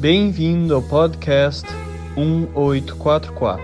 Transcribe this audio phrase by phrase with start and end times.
[0.00, 1.68] Bem-vindo ao podcast
[2.16, 3.62] 1844.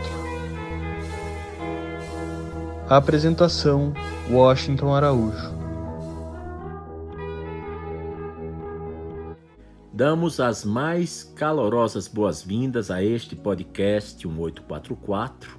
[2.87, 3.95] A apresentação:
[4.31, 5.51] Washington Araújo.
[9.91, 15.59] Damos as mais calorosas boas-vindas a este podcast 1844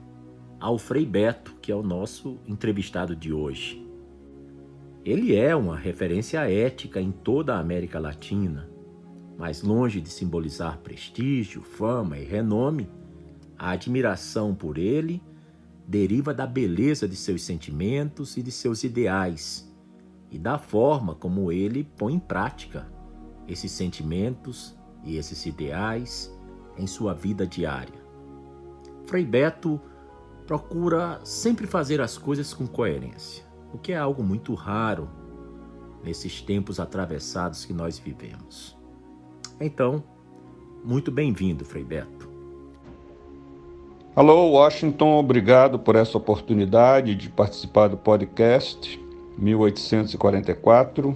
[0.59, 3.83] ao Frei Beto, que é o nosso entrevistado de hoje.
[5.03, 8.76] Ele é uma referência ética em toda a América Latina
[9.37, 12.89] mas longe de simbolizar prestígio, fama e renome,
[13.57, 15.21] a admiração por ele
[15.87, 19.71] deriva da beleza de seus sentimentos e de seus ideais
[20.29, 22.91] e da forma como ele põe em prática
[23.47, 26.35] esses sentimentos e esses ideais
[26.77, 28.05] em sua vida diária.
[29.05, 29.79] Frei Beto
[30.45, 35.09] procura sempre fazer as coisas com coerência, o que é algo muito raro
[36.03, 38.76] nesses tempos atravessados que nós vivemos.
[39.59, 40.03] Então,
[40.83, 42.29] muito bem-vindo, Frei Beto.
[44.15, 48.99] Alô, Washington, obrigado por essa oportunidade de participar do podcast
[49.37, 51.15] 1844.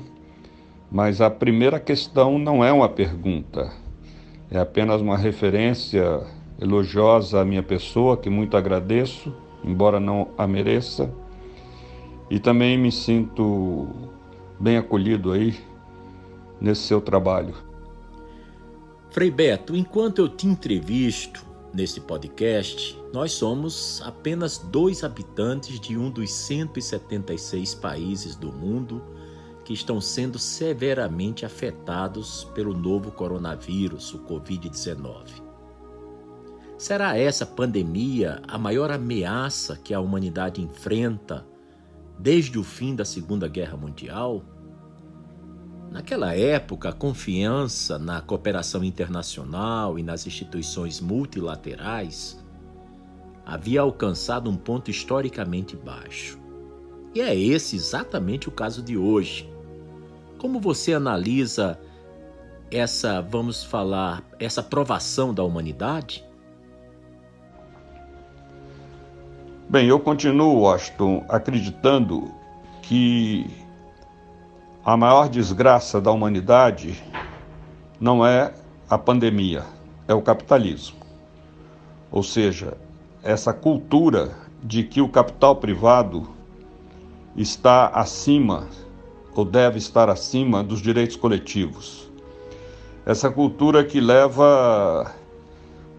[0.91, 3.71] Mas a primeira questão não é uma pergunta,
[4.49, 6.21] é apenas uma referência
[6.59, 11.13] elogiosa à minha pessoa, que muito agradeço, embora não a mereça.
[12.29, 13.87] E também me sinto
[14.59, 15.57] bem acolhido aí
[16.59, 17.70] nesse seu trabalho.
[19.11, 26.09] Frei Beto, enquanto eu te entrevisto nesse podcast, nós somos apenas dois habitantes de um
[26.09, 29.03] dos 176 países do mundo
[29.65, 35.43] que estão sendo severamente afetados pelo novo coronavírus, o Covid-19.
[36.77, 41.45] Será essa pandemia a maior ameaça que a humanidade enfrenta
[42.17, 44.41] desde o fim da Segunda Guerra Mundial?
[45.91, 52.41] Naquela época, a confiança na cooperação internacional e nas instituições multilaterais
[53.45, 56.39] havia alcançado um ponto historicamente baixo.
[57.13, 59.51] E é esse exatamente o caso de hoje.
[60.37, 61.77] Como você analisa
[62.71, 66.23] essa, vamos falar, essa provação da humanidade?
[69.69, 72.33] Bem, eu continuo, Washington, acreditando
[72.81, 73.45] que
[74.83, 77.03] a maior desgraça da humanidade
[77.99, 78.51] não é
[78.89, 79.63] a pandemia,
[80.07, 80.97] é o capitalismo.
[82.11, 82.75] Ou seja,
[83.21, 84.31] essa cultura
[84.63, 86.27] de que o capital privado
[87.35, 88.67] está acima
[89.35, 92.09] ou deve estar acima dos direitos coletivos.
[93.05, 95.11] Essa cultura que leva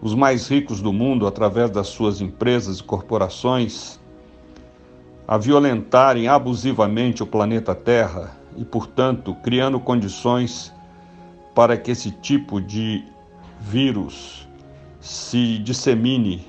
[0.01, 3.97] os mais ricos do mundo, através das suas empresas e corporações,
[5.25, 10.73] a violentarem abusivamente o planeta Terra e, portanto, criando condições
[11.55, 13.03] para que esse tipo de
[13.59, 14.47] vírus
[14.99, 16.45] se dissemine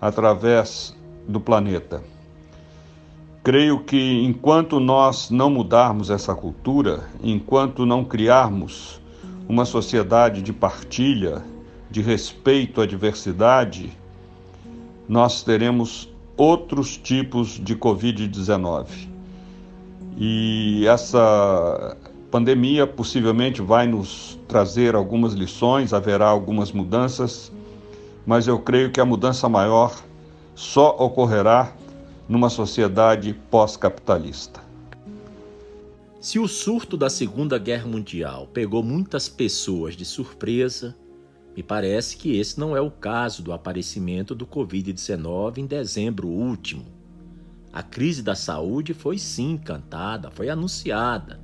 [0.00, 0.96] através
[1.26, 2.02] do planeta.
[3.42, 9.00] Creio que enquanto nós não mudarmos essa cultura, enquanto não criarmos
[9.48, 11.42] uma sociedade de partilha,
[11.90, 13.90] de respeito à diversidade,
[15.08, 19.08] nós teremos outros tipos de Covid-19.
[20.20, 21.96] E essa
[22.28, 27.52] pandemia possivelmente vai nos trazer algumas lições, haverá algumas mudanças,
[28.26, 30.02] mas eu creio que a mudança maior
[30.56, 31.72] só ocorrerá
[32.28, 34.60] numa sociedade pós-capitalista.
[36.20, 40.96] Se o surto da Segunda Guerra Mundial pegou muitas pessoas de surpresa,
[41.56, 46.97] me parece que esse não é o caso do aparecimento do Covid-19 em dezembro último.
[47.72, 51.40] A crise da saúde foi sim cantada, foi anunciada.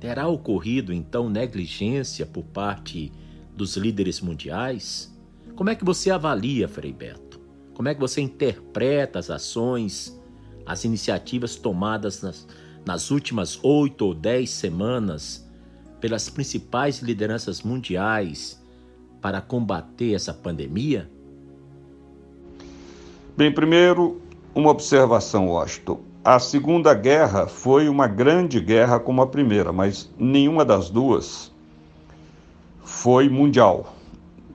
[0.00, 3.12] Terá ocorrido então negligência por parte
[3.54, 5.14] dos líderes mundiais?
[5.54, 7.38] Como é que você avalia, Frei Beto?
[7.74, 10.18] Como é que você interpreta as ações,
[10.66, 12.46] as iniciativas tomadas nas,
[12.84, 15.46] nas últimas oito ou dez semanas
[16.00, 18.60] pelas principais lideranças mundiais
[19.20, 21.10] para combater essa pandemia?
[23.36, 24.20] Bem, primeiro,
[24.54, 26.00] uma observação, Washington.
[26.24, 31.50] A Segunda Guerra foi uma grande guerra como a primeira, mas nenhuma das duas
[32.82, 33.94] foi mundial.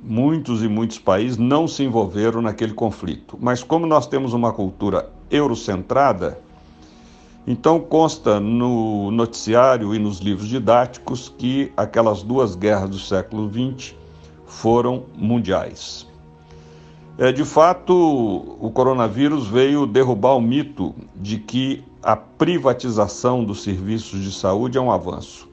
[0.03, 3.37] Muitos e muitos países não se envolveram naquele conflito.
[3.41, 6.37] Mas como nós temos uma cultura eurocentrada,
[7.47, 13.95] então consta no noticiário e nos livros didáticos que aquelas duas guerras do século XX
[14.45, 16.05] foram mundiais.
[17.17, 17.93] É, de fato,
[18.59, 24.81] o coronavírus veio derrubar o mito de que a privatização dos serviços de saúde é
[24.81, 25.47] um avanço,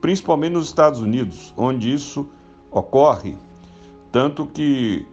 [0.00, 2.26] principalmente nos Estados Unidos, onde isso
[2.70, 3.36] ocorre
[4.10, 5.06] Tanto que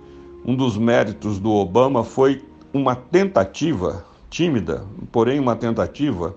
[0.46, 2.44] um dos méritos do Obama foi
[2.74, 6.36] uma tentativa, tímida, porém uma tentativa,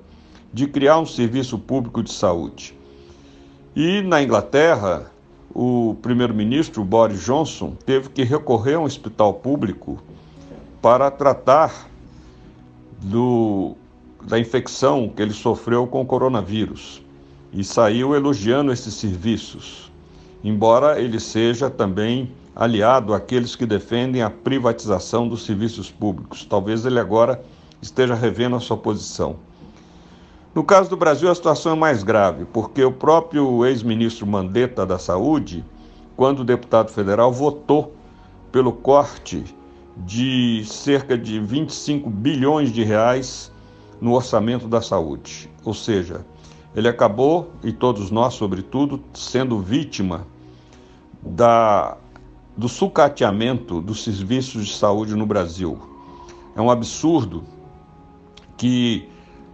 [0.53, 2.77] de criar um serviço público de saúde.
[3.77, 5.11] E na Inglaterra,
[5.55, 9.99] o primeiro-ministro Boris Johnson teve que recorrer a um hospital público
[10.81, 11.89] para tratar
[13.01, 13.75] do,
[14.23, 17.03] da infecção que ele sofreu com o coronavírus
[17.53, 19.91] e saiu elogiando esses serviços,
[20.45, 26.45] embora ele seja também aliado àqueles que defendem a privatização dos serviços públicos.
[26.45, 27.43] Talvez ele agora
[27.81, 29.37] esteja revendo a sua posição.
[30.55, 34.99] No caso do Brasil, a situação é mais grave, porque o próprio ex-ministro Mandetta da
[34.99, 35.65] Saúde,
[36.17, 37.95] quando deputado federal, votou
[38.51, 39.45] pelo corte
[39.97, 43.53] de cerca de 25 bilhões de reais
[44.01, 45.51] no orçamento da saúde.
[45.65, 46.25] Ou seja,
[46.75, 50.27] ele acabou, e todos nós, sobretudo, sendo vítima
[51.21, 51.97] da,
[52.57, 55.79] do sucateamento dos serviços de saúde no Brasil.
[56.57, 57.45] É um absurdo
[58.57, 59.09] que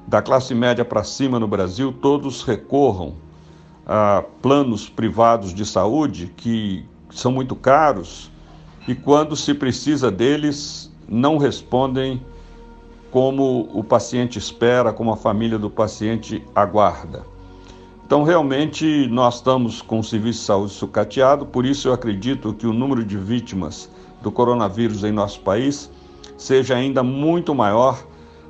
[0.07, 3.15] da classe média para cima no Brasil todos recorram
[3.87, 8.31] a planos privados de saúde que são muito caros
[8.87, 12.21] e quando se precisa deles não respondem
[13.11, 17.25] como o paciente espera, como a família do paciente aguarda.
[18.05, 22.67] Então, realmente, nós estamos com o serviço de saúde sucateado, por isso eu acredito que
[22.67, 23.89] o número de vítimas
[24.21, 25.91] do coronavírus em nosso país
[26.37, 28.05] seja ainda muito maior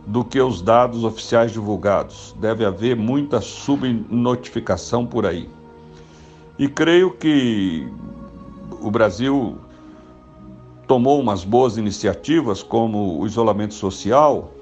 [0.07, 2.35] do que os dados oficiais divulgados.
[2.41, 5.49] Deve haver muita subnotificação por aí.
[6.59, 7.89] E creio que
[8.81, 9.59] o Brasil
[10.87, 14.53] tomou umas boas iniciativas, como o isolamento social,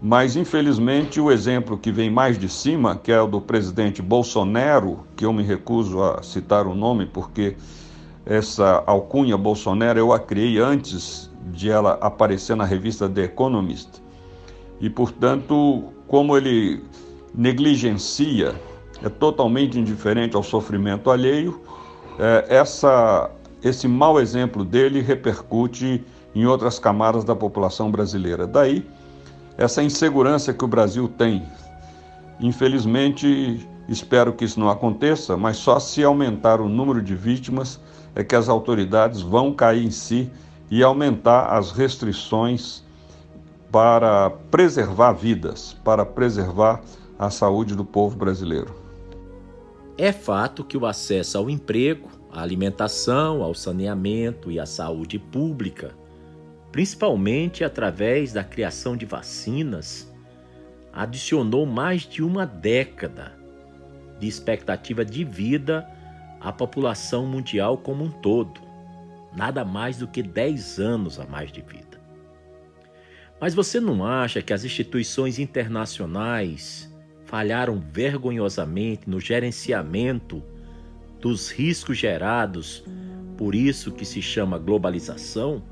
[0.00, 5.00] mas infelizmente o exemplo que vem mais de cima, que é o do presidente Bolsonaro,
[5.16, 7.56] que eu me recuso a citar o nome porque
[8.26, 14.03] essa alcunha Bolsonaro eu a criei antes de ela aparecer na revista The Economist.
[14.84, 16.84] E, portanto, como ele
[17.34, 18.54] negligencia,
[19.02, 21.58] é totalmente indiferente ao sofrimento alheio,
[22.18, 23.30] é, essa
[23.62, 26.04] esse mau exemplo dele repercute
[26.34, 28.46] em outras camadas da população brasileira.
[28.46, 28.86] Daí,
[29.56, 31.42] essa insegurança que o Brasil tem.
[32.38, 37.80] Infelizmente, espero que isso não aconteça, mas só se aumentar o número de vítimas
[38.14, 40.30] é que as autoridades vão cair em si
[40.70, 42.83] e aumentar as restrições
[43.74, 46.80] para preservar vidas, para preservar
[47.18, 48.72] a saúde do povo brasileiro.
[49.98, 55.92] É fato que o acesso ao emprego à alimentação, ao saneamento e à saúde pública,
[56.70, 60.08] principalmente através da criação de vacinas,
[60.92, 63.32] adicionou mais de uma década
[64.20, 65.84] de expectativa de vida
[66.40, 68.60] à população mundial como um todo,
[69.36, 71.83] nada mais do que 10 anos a mais de vida.
[73.44, 76.90] Mas você não acha que as instituições internacionais
[77.26, 80.42] falharam vergonhosamente no gerenciamento
[81.20, 82.82] dos riscos gerados,
[83.36, 85.62] por isso que se chama globalização,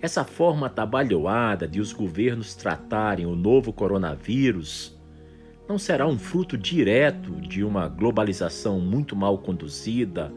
[0.00, 4.98] essa forma atabalhoada de os governos tratarem o novo coronavírus
[5.68, 10.32] não será um fruto direto de uma globalização muito mal conduzida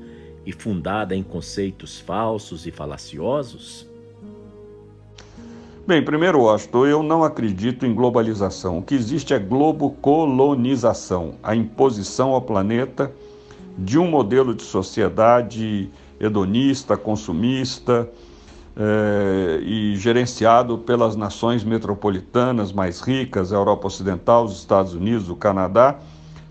[0.45, 3.89] e fundada em conceitos falsos e falaciosos?
[5.91, 8.77] Bem, primeiro, Washington, eu não acredito em globalização.
[8.77, 13.11] O que existe é globocolonização, a imposição ao planeta
[13.77, 18.09] de um modelo de sociedade hedonista, consumista
[18.73, 25.35] eh, e gerenciado pelas nações metropolitanas mais ricas, a Europa Ocidental, os Estados Unidos, o
[25.35, 25.99] Canadá,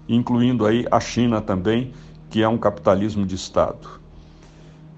[0.06, 1.94] incluindo aí a China também,
[2.28, 3.88] que é um capitalismo de Estado.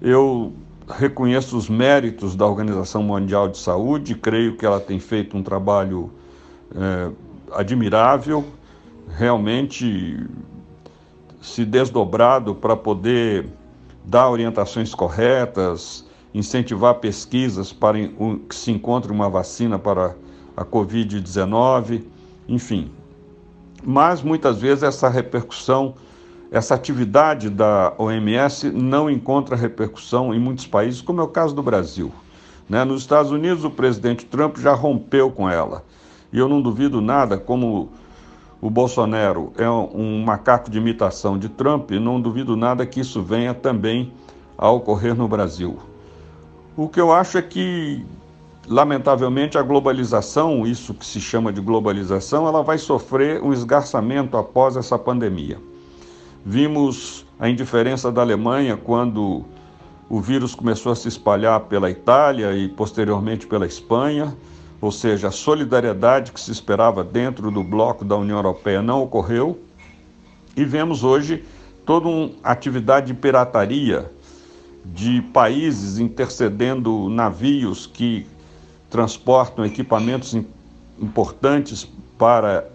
[0.01, 0.51] Eu
[0.89, 6.11] reconheço os méritos da Organização Mundial de Saúde, creio que ela tem feito um trabalho
[6.75, 7.11] eh,
[7.51, 8.45] admirável,
[9.17, 10.25] realmente
[11.41, 13.47] se desdobrado para poder
[14.05, 17.97] dar orientações corretas, incentivar pesquisas para
[18.49, 20.15] que se encontre uma vacina para
[20.55, 22.03] a Covid-19,
[22.47, 22.91] enfim.
[23.83, 25.95] Mas muitas vezes essa repercussão,
[26.53, 31.63] essa atividade da OMS não encontra repercussão em muitos países, como é o caso do
[31.63, 32.13] Brasil.
[32.69, 32.83] Né?
[32.83, 35.83] Nos Estados Unidos, o presidente Trump já rompeu com ela.
[36.31, 37.89] E eu não duvido nada, como
[38.61, 43.55] o Bolsonaro é um macaco de imitação de Trump, não duvido nada que isso venha
[43.55, 44.13] também
[44.55, 45.79] a ocorrer no Brasil.
[46.77, 48.05] O que eu acho é que,
[48.67, 54.77] lamentavelmente, a globalização, isso que se chama de globalização, ela vai sofrer um esgarçamento após
[54.77, 55.72] essa pandemia.
[56.45, 59.45] Vimos a indiferença da Alemanha quando
[60.09, 64.35] o vírus começou a se espalhar pela Itália e posteriormente pela Espanha,
[64.81, 69.57] ou seja, a solidariedade que se esperava dentro do bloco da União Europeia não ocorreu.
[70.55, 71.45] E vemos hoje
[71.85, 74.11] toda uma atividade de pirataria
[74.83, 78.27] de países intercedendo navios que
[78.89, 80.35] transportam equipamentos
[80.99, 82.67] importantes para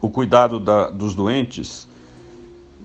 [0.00, 1.86] o cuidado da, dos doentes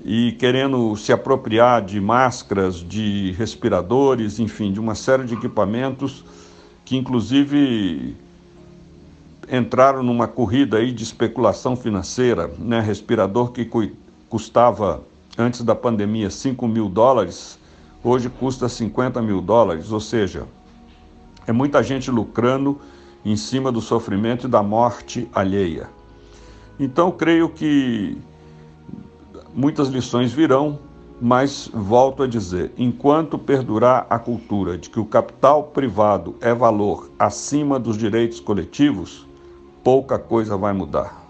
[0.10, 6.24] e querendo se apropriar de máscaras, de respiradores, enfim, de uma série de equipamentos
[6.86, 8.16] que inclusive
[9.52, 12.80] entraram numa corrida aí de especulação financeira, né?
[12.80, 13.70] Respirador que
[14.30, 15.04] custava
[15.38, 17.60] antes da pandemia 5 mil dólares,
[18.02, 20.46] hoje custa 50 mil dólares, ou seja,
[21.46, 22.80] é muita gente lucrando
[23.26, 25.90] em cima do sofrimento e da morte alheia.
[26.80, 28.18] Então, creio que
[29.58, 30.80] muitas lições virão,
[31.20, 37.10] mas volto a dizer: enquanto perdurar a cultura de que o capital privado é valor
[37.18, 39.26] acima dos direitos coletivos,
[39.84, 41.26] pouca coisa vai mudar.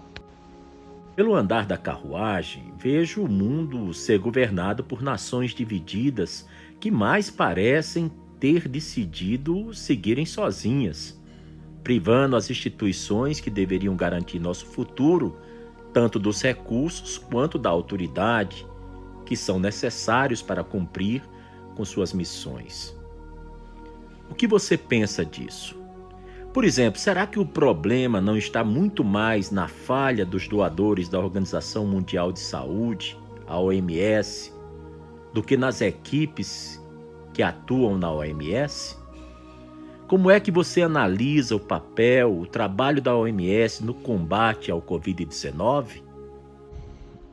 [1.16, 6.46] Pelo andar da carruagem, vejo o mundo ser governado por nações divididas
[6.78, 11.18] que mais parecem ter decidido seguirem sozinhas,
[11.82, 15.36] privando as instituições que deveriam garantir nosso futuro,
[15.92, 18.66] tanto dos recursos quanto da autoridade
[19.24, 21.22] que são necessários para cumprir
[21.74, 22.96] com suas missões.
[24.30, 25.76] O que você pensa disso?
[26.52, 31.18] Por exemplo, será que o problema não está muito mais na falha dos doadores da
[31.18, 34.52] Organização Mundial de Saúde, a OMS,
[35.32, 36.84] do que nas equipes
[37.32, 38.97] que atuam na OMS?
[40.08, 46.02] Como é que você analisa o papel, o trabalho da OMS no combate ao Covid-19?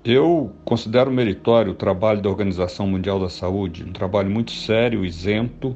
[0.03, 5.73] Eu considero meritório o trabalho da Organização Mundial da Saúde, um trabalho muito sério, isento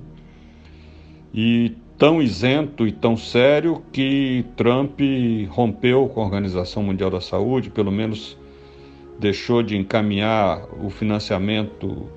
[1.33, 4.99] e tão isento e tão sério que Trump
[5.47, 8.37] rompeu com a Organização Mundial da Saúde, pelo menos
[9.17, 12.09] deixou de encaminhar o financiamento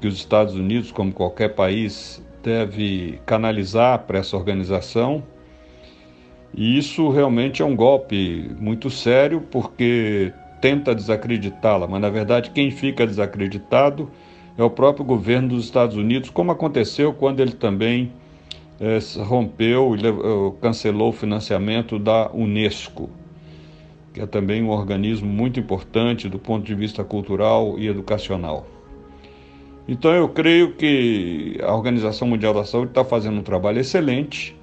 [0.00, 5.22] que os Estados Unidos, como qualquer país, deve canalizar para essa organização.
[6.54, 12.70] E isso realmente é um golpe muito sério, porque tenta desacreditá-la, mas na verdade quem
[12.70, 14.10] fica desacreditado
[14.56, 18.12] é o próprio governo dos Estados Unidos, como aconteceu quando ele também
[18.78, 23.08] é, rompeu e eh, cancelou o financiamento da Unesco,
[24.12, 28.66] que é também um organismo muito importante do ponto de vista cultural e educacional.
[29.86, 34.56] Então eu creio que a Organização Mundial da Saúde está fazendo um trabalho excelente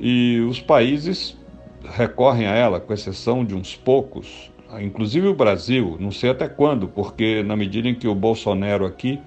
[0.00, 1.38] e os países
[1.84, 6.88] recorrem a ela, com exceção de uns poucos, inclusive o Brasil, não sei até quando,
[6.88, 9.20] porque na medida em que o Bolsonaro aqui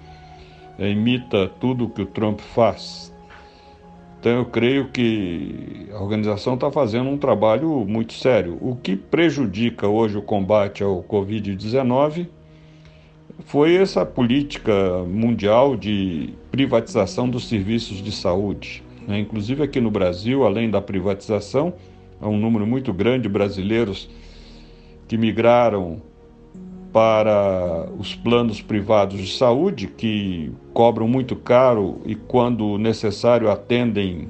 [0.78, 3.14] é, imita tudo que o Trump faz,
[4.26, 8.58] então eu creio que a organização está fazendo um trabalho muito sério.
[8.60, 12.26] O que prejudica hoje o combate ao Covid-19
[13.44, 18.82] foi essa política mundial de privatização dos serviços de saúde.
[19.06, 19.20] Né?
[19.20, 21.74] Inclusive aqui no Brasil, além da privatização,
[22.20, 24.08] há um número muito grande de brasileiros
[25.06, 26.00] que migraram
[26.92, 34.28] para os planos privados de saúde, que cobram muito caro e, quando necessário, atendem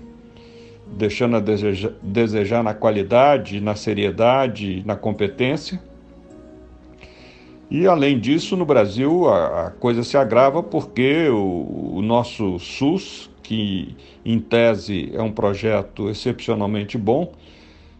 [0.87, 5.81] deixando a desejar, desejar na qualidade, na seriedade, na competência.
[7.71, 13.29] E, além disso, no Brasil a, a coisa se agrava porque o, o nosso SUS,
[13.43, 17.33] que em tese é um projeto excepcionalmente bom,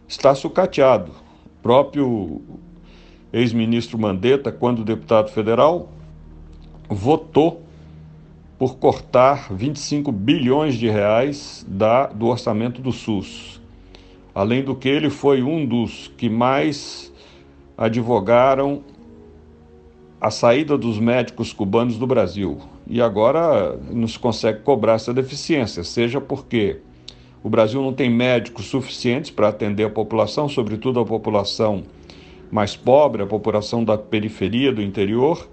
[0.07, 1.11] está sucateado.
[1.45, 2.41] O próprio
[3.33, 5.89] ex-ministro Mandetta, quando deputado federal,
[6.89, 7.61] votou
[8.57, 13.61] por cortar 25 bilhões de reais da, do orçamento do SUS.
[14.33, 17.11] Além do que, ele foi um dos que mais
[17.77, 18.81] advogaram
[20.19, 22.59] a saída dos médicos cubanos do Brasil.
[22.87, 26.79] E agora não se consegue cobrar essa deficiência, seja porque
[27.43, 31.83] o Brasil não tem médicos suficientes para atender a população, sobretudo a população
[32.51, 35.47] mais pobre, a população da periferia, do interior.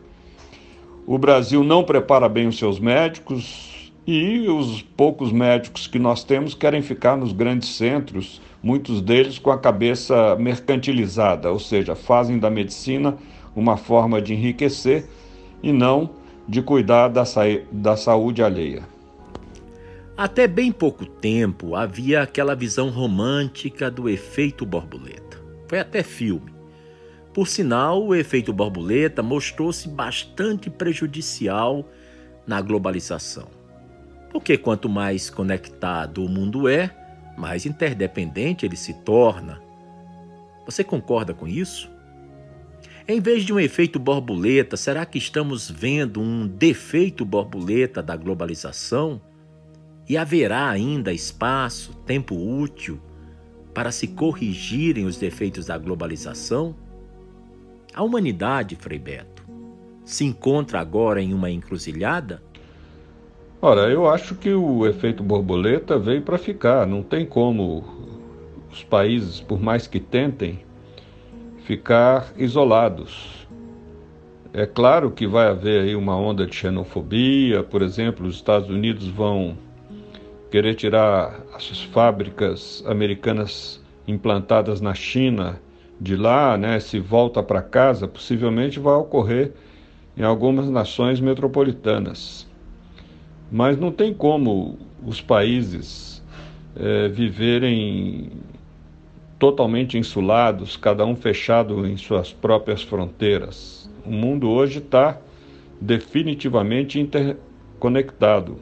[1.06, 6.54] O Brasil não prepara bem os seus médicos e os poucos médicos que nós temos
[6.54, 12.48] querem ficar nos grandes centros, muitos deles com a cabeça mercantilizada, ou seja, fazem da
[12.48, 13.16] medicina
[13.54, 15.06] uma forma de enriquecer
[15.62, 16.10] e não
[16.48, 17.42] de cuidar da, sa
[17.72, 18.82] da saúde alheia.
[20.16, 25.42] Até bem pouco tempo havia aquela visão romântica do efeito borboleta.
[25.66, 26.54] Foi até filme.
[27.32, 31.84] Por sinal, o efeito borboleta mostrou-se bastante prejudicial
[32.46, 33.48] na globalização.
[34.30, 36.90] Porque quanto mais conectado o mundo é,
[37.36, 39.60] mais interdependente ele se torna.
[40.64, 41.90] Você concorda com isso?
[43.06, 49.20] Em vez de um efeito borboleta, será que estamos vendo um defeito borboleta da globalização?
[50.08, 52.98] E haverá ainda espaço, tempo útil
[53.74, 56.74] para se corrigirem os defeitos da globalização?
[57.92, 59.44] A humanidade, Frei Beto,
[60.02, 62.42] se encontra agora em uma encruzilhada?
[63.60, 66.86] Ora, eu acho que o efeito borboleta veio para ficar.
[66.86, 67.84] Não tem como
[68.72, 70.64] os países, por mais que tentem,
[71.64, 73.46] ficar isolados.
[74.52, 79.08] É claro que vai haver aí uma onda de xenofobia, por exemplo, os Estados Unidos
[79.08, 79.56] vão
[80.50, 85.58] querer tirar as fábricas americanas implantadas na China
[86.00, 89.52] de lá, né, se volta para casa, possivelmente vai ocorrer
[90.16, 92.46] em algumas nações metropolitanas.
[93.50, 96.22] Mas não tem como os países
[96.76, 98.30] é, viverem
[99.38, 103.90] totalmente insulados, cada um fechado em suas próprias fronteiras.
[104.04, 105.18] O mundo hoje está
[105.80, 108.58] definitivamente interconectado.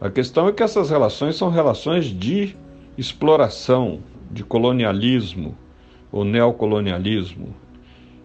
[0.00, 2.54] A questão é que essas relações são relações de
[2.96, 4.00] exploração,
[4.30, 5.56] de colonialismo
[6.12, 7.54] ou neocolonialismo,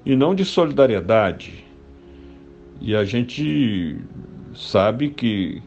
[0.05, 1.65] e não de solidariedade.
[2.79, 3.97] E a gente
[4.53, 5.61] sabe que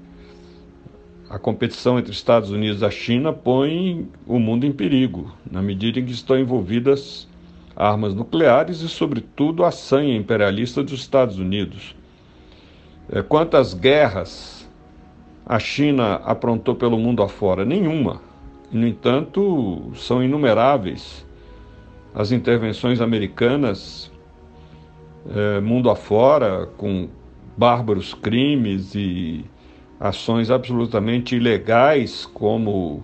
[1.36, 6.00] a competição entre Estados Unidos e a China põe o mundo em perigo, na medida
[6.00, 7.28] em que estão envolvidas
[7.76, 11.94] armas nucleares e, sobretudo, a sanha imperialista dos Estados Unidos.
[13.12, 14.66] É, quantas guerras
[15.44, 17.66] a China aprontou pelo mundo afora?
[17.66, 18.22] Nenhuma.
[18.72, 21.26] No entanto, são inumeráveis
[22.14, 24.10] as intervenções americanas
[25.28, 27.10] é, mundo afora, com
[27.58, 29.44] bárbaros crimes e
[29.98, 33.02] ações absolutamente ilegais, como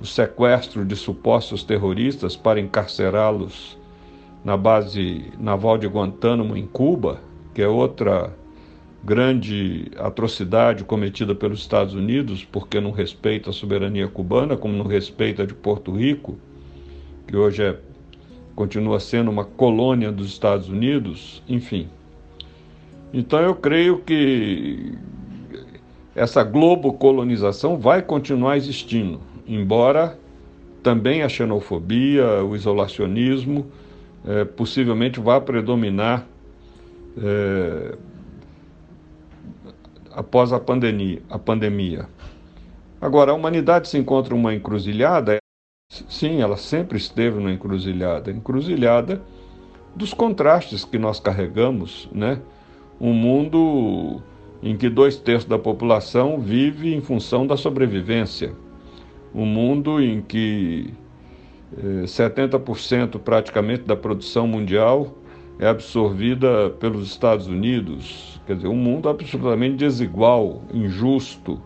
[0.00, 3.78] o sequestro de supostos terroristas para encarcerá-los
[4.44, 7.20] na base naval de Guantánamo, em Cuba,
[7.54, 8.30] que é outra
[9.02, 15.42] grande atrocidade cometida pelos Estados Unidos, porque não respeita a soberania cubana, como não respeita
[15.42, 16.38] a de Porto Rico,
[17.26, 17.78] que hoje é,
[18.54, 21.88] continua sendo uma colônia dos Estados Unidos, enfim.
[23.12, 24.98] Então eu creio que
[26.14, 30.18] essa globocolonização vai continuar existindo, embora
[30.82, 33.66] também a xenofobia, o isolacionismo,
[34.26, 36.26] é, possivelmente vá predominar
[37.18, 37.96] é,
[40.12, 42.08] após a pandemia, a pandemia.
[43.00, 45.38] Agora, a humanidade se encontra uma encruzilhada?
[45.90, 49.20] Sim, ela sempre esteve numa encruzilhada encruzilhada
[49.94, 52.40] dos contrastes que nós carregamos, né?
[53.00, 54.22] Um mundo
[54.64, 58.54] em que dois terços da população vive em função da sobrevivência.
[59.34, 60.94] Um mundo em que
[61.76, 65.14] eh, 70% praticamente da produção mundial
[65.58, 68.40] é absorvida pelos Estados Unidos.
[68.46, 71.60] Quer dizer, um mundo absolutamente desigual, injusto,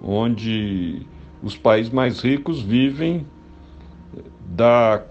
[0.00, 1.02] onde
[1.42, 3.26] os países mais ricos vivem
[4.46, 5.02] da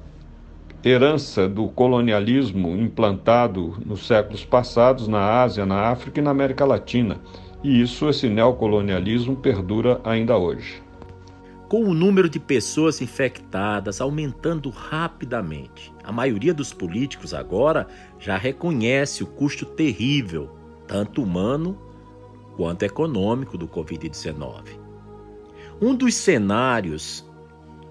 [0.83, 7.21] herança do colonialismo implantado nos séculos passados na Ásia, na África e na América Latina.
[7.63, 10.83] E isso, esse neocolonialismo, perdura ainda hoje.
[11.69, 17.87] Com o número de pessoas infectadas aumentando rapidamente, a maioria dos políticos agora
[18.19, 20.49] já reconhece o custo terrível,
[20.85, 21.77] tanto humano
[22.57, 24.77] quanto econômico, do Covid-19.
[25.81, 27.25] Um dos cenários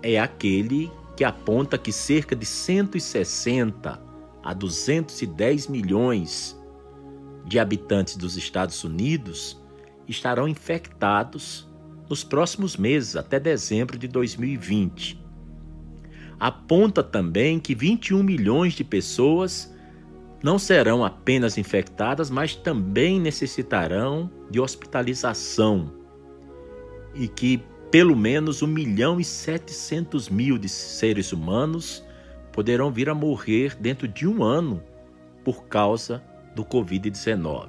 [0.02, 4.00] é aquele que aponta que cerca de 160
[4.42, 6.58] a 210 milhões
[7.44, 9.60] de habitantes dos Estados Unidos
[10.08, 11.68] estarão infectados
[12.08, 15.22] nos próximos meses, até dezembro de 2020.
[16.38, 19.72] Aponta também que 21 milhões de pessoas
[20.42, 25.92] não serão apenas infectadas, mas também necessitarão de hospitalização
[27.14, 32.02] e que pelo menos 1 milhão e 700 mil de seres humanos
[32.50, 34.82] poderão vir a morrer dentro de um ano
[35.44, 36.22] por causa
[36.54, 37.68] do Covid-19.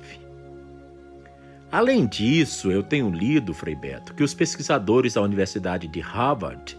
[1.70, 6.78] Além disso, eu tenho lido, Frei Beto, que os pesquisadores da Universidade de Harvard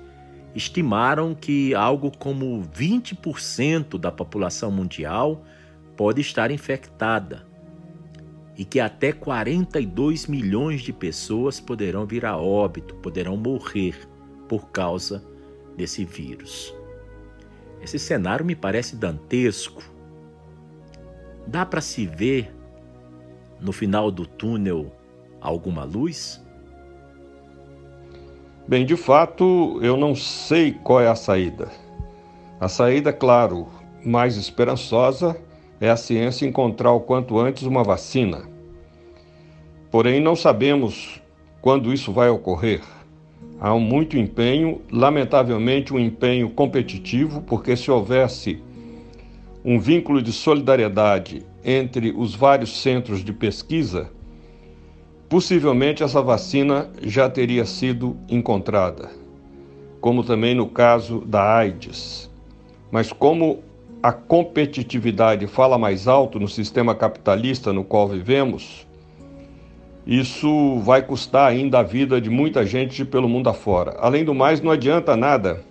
[0.54, 5.44] estimaram que algo como 20% da população mundial
[5.98, 7.44] pode estar infectada
[8.57, 13.97] e que até 42 milhões de pessoas poderão vir a óbito, poderão morrer
[14.49, 15.25] por causa
[15.77, 16.75] desse vírus.
[17.83, 19.83] Esse cenário me parece dantesco.
[21.47, 22.55] Dá para se ver
[23.61, 24.93] no final do túnel
[25.40, 26.43] alguma luz?
[28.67, 31.71] Bem, de fato, eu não sei qual é a saída.
[32.59, 33.69] A saída, claro,
[34.03, 35.37] mais esperançosa
[35.80, 38.48] é a ciência encontrar o quanto antes uma vacina.
[39.90, 41.20] Porém, não sabemos
[41.60, 42.80] quando isso vai ocorrer.
[43.60, 48.60] Há muito empenho, lamentavelmente, um empenho competitivo, porque se houvesse
[49.64, 54.10] um vínculo de solidariedade entre os vários centros de pesquisa,
[55.28, 59.10] possivelmente essa vacina já teria sido encontrada,
[60.00, 62.30] como também no caso da AIDS.
[62.90, 63.62] Mas como
[64.05, 68.87] a competitividade fala mais alto no sistema capitalista no qual vivemos,
[70.07, 73.97] isso vai custar ainda a vida de muita gente pelo mundo afora.
[73.99, 75.64] Além do mais, não adianta nada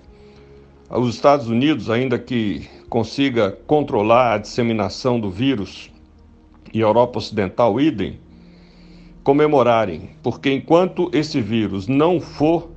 [0.90, 5.92] os Estados Unidos, ainda que consiga controlar a disseminação do vírus,
[6.74, 8.18] e a Europa Ocidental, idem,
[9.24, 12.72] comemorarem, porque enquanto esse vírus não for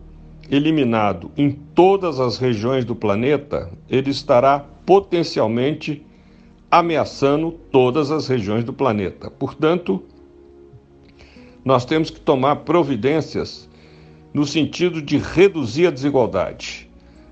[0.50, 6.06] eliminado em todas as regiões do planeta, ele estará potencialmente
[6.70, 9.30] ameaçando todas as regiões do planeta.
[9.30, 10.02] Portanto,
[11.64, 13.68] nós temos que tomar providências
[14.32, 16.88] no sentido de reduzir a desigualdade.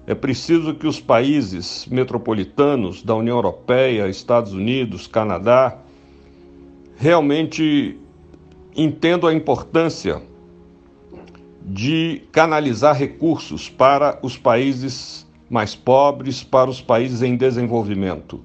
[0.06, 5.78] É preciso que os países metropolitanos da União Europeia, Estados Unidos, Canadá,
[6.96, 7.98] realmente
[8.76, 10.20] entendam a importância
[11.64, 18.40] de canalizar recursos para os países mais pobres, para os países em desenvolvimento.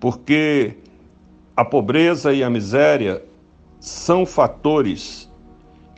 [0.00, 0.76] Porque
[1.56, 3.22] a pobreza e a miséria
[3.78, 5.30] são fatores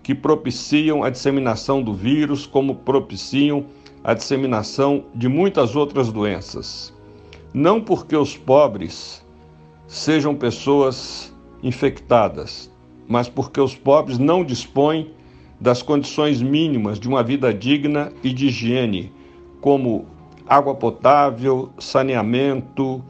[0.02, 3.66] que propiciam a disseminação do vírus, como propiciam
[4.04, 6.94] a disseminação de muitas outras doenças.
[7.52, 9.24] Não porque os pobres
[9.88, 12.70] sejam pessoas infectadas,
[13.08, 15.10] mas porque os pobres não dispõem
[15.60, 19.12] das condições mínimas de uma vida digna e de higiene,
[19.60, 20.06] como
[20.46, 23.04] água potável, saneamento,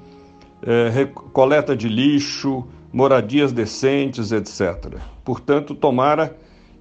[0.62, 4.99] eh, coleta de lixo, moradias decentes, etc.
[5.25, 6.37] Portanto, tomara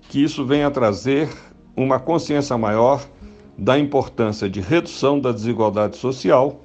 [0.10, 1.30] que isso venha trazer
[1.76, 3.04] uma consciência maior
[3.58, 6.62] da importância de redução da desigualdade social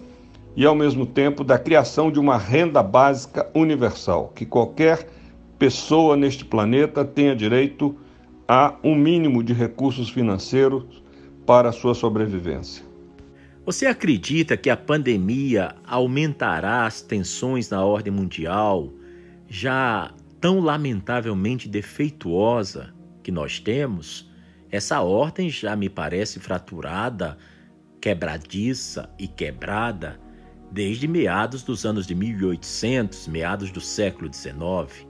[0.56, 5.08] e, ao mesmo tempo, da criação de uma renda básica universal, que qualquer
[5.58, 7.96] pessoa neste planeta tenha direito
[8.48, 11.02] a um mínimo de recursos financeiros
[11.46, 12.89] para a sua sobrevivência.
[13.64, 18.92] Você acredita que a pandemia aumentará as tensões na ordem mundial,
[19.48, 24.30] já tão lamentavelmente defeituosa que nós temos?
[24.70, 27.36] Essa ordem já me parece fraturada,
[28.00, 30.18] quebradiça e quebrada
[30.72, 35.06] desde meados dos anos de 1800, meados do século XIX.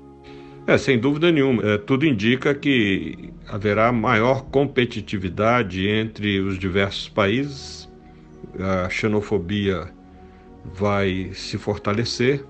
[0.67, 1.63] É, sem dúvida nenhuma.
[1.63, 7.90] É, tudo indica que haverá maior competitividade entre os diversos países,
[8.59, 9.89] a xenofobia
[10.65, 12.45] vai se fortalecer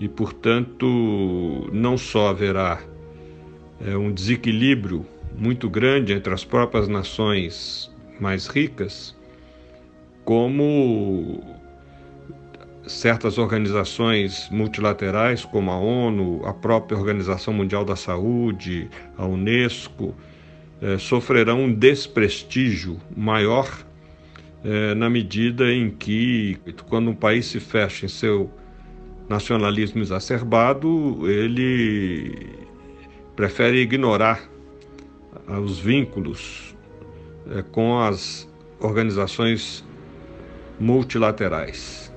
[0.00, 2.80] e, portanto, não só haverá
[3.80, 9.14] é, um desequilíbrio muito grande entre as próprias nações mais ricas,
[10.24, 11.42] como
[12.86, 20.14] certas organizações multilaterais, como a ONU, a própria Organização Mundial da Saúde, a Unesco,
[20.82, 23.68] eh, sofrerão um desprestígio maior
[24.64, 28.50] eh, na medida em que, quando um país se fecha em seu
[29.28, 32.48] nacionalismo exacerbado, ele
[33.36, 34.48] prefere ignorar
[35.62, 36.74] os vínculos
[37.50, 38.48] eh, com as
[38.80, 39.84] organizações
[40.80, 42.12] multilaterais.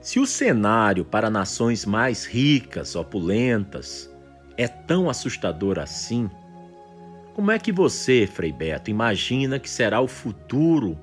[0.00, 4.12] Se o cenário para nações mais ricas, opulentas,
[4.56, 6.28] é tão assustador assim,
[7.34, 10.98] como é que você, Frei Beto, imagina que será o futuro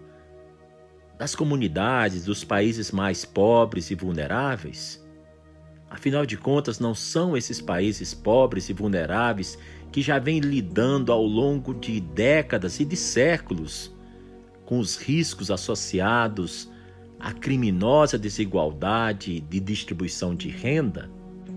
[1.22, 5.00] das comunidades dos países mais pobres e vulneráveis?
[5.88, 9.56] Afinal de contas, não são esses países pobres e vulneráveis
[9.92, 13.96] que já vêm lidando ao longo de décadas e de séculos
[14.66, 16.68] com os riscos associados
[17.20, 21.08] a criminosa desigualdade de distribuição de renda?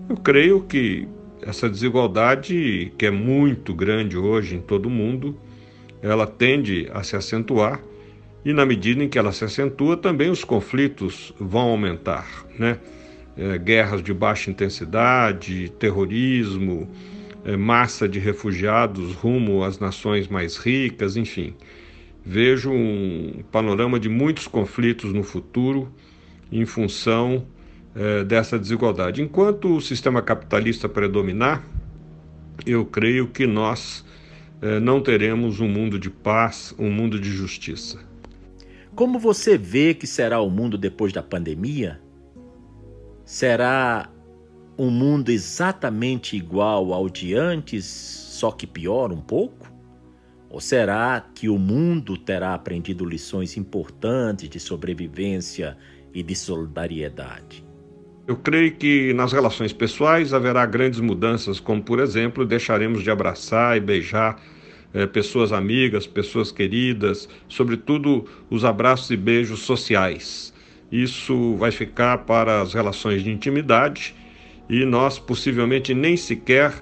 [0.07, 1.07] Eu creio que
[1.41, 5.35] essa desigualdade, que é muito grande hoje em todo o mundo,
[6.03, 7.81] ela tende a se acentuar
[8.45, 12.77] e na medida em que ela se acentua, também os conflitos vão aumentar, né?
[13.37, 16.89] É, guerras de baixa intensidade, terrorismo,
[17.43, 21.53] é, massa de refugiados rumo às nações mais ricas, enfim
[22.25, 25.93] vejo um panorama de muitos conflitos no futuro
[26.51, 27.45] em função
[27.95, 29.21] eh, dessa desigualdade.
[29.21, 31.63] Enquanto o sistema capitalista predominar,
[32.65, 34.03] eu creio que nós
[34.61, 37.99] eh, não teremos um mundo de paz, um mundo de justiça.
[38.95, 41.99] Como você vê que será o mundo depois da pandemia?
[43.25, 44.09] Será
[44.77, 49.69] um mundo exatamente igual ao de antes, só que pior um pouco?
[50.49, 55.77] Ou será que o mundo terá aprendido lições importantes de sobrevivência
[56.13, 57.65] e de solidariedade?
[58.25, 63.75] Eu creio que nas relações pessoais haverá grandes mudanças, como, por exemplo, deixaremos de abraçar
[63.75, 64.41] e beijar
[64.95, 70.53] é, pessoas amigas, pessoas queridas, sobretudo os abraços e beijos sociais.
[70.89, 74.15] Isso vai ficar para as relações de intimidade
[74.69, 76.73] e nós possivelmente nem sequer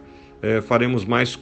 [0.44, 1.40] é, faremos mais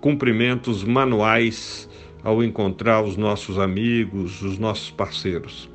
[0.00, 1.88] cumprimentos manuais
[2.24, 5.68] ao encontrar os nossos amigos, os nossos parceiros.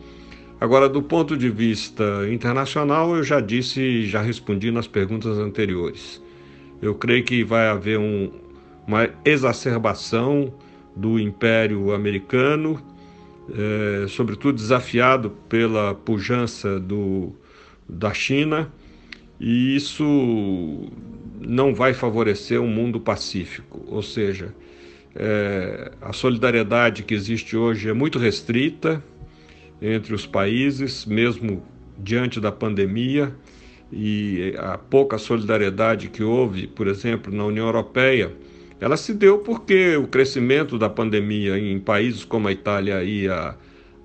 [0.60, 6.22] Agora, do ponto de vista internacional, eu já disse já respondi nas perguntas anteriores.
[6.82, 8.32] Eu creio que vai haver um,
[8.92, 10.54] uma exacerbação
[10.94, 12.78] do Império Americano,
[13.50, 17.32] é, sobretudo desafiado pela pujança do,
[17.88, 18.70] da China,
[19.40, 20.92] e isso
[21.40, 24.54] não vai favorecer um mundo pacífico, ou seja,
[25.16, 29.02] é, a solidariedade que existe hoje é muito restrita
[29.82, 31.64] entre os países, mesmo
[31.98, 33.34] diante da pandemia,
[33.90, 38.34] e a pouca solidariedade que houve, por exemplo, na União Europeia
[38.82, 43.56] ela se deu porque o crescimento da pandemia em países como a Itália e a,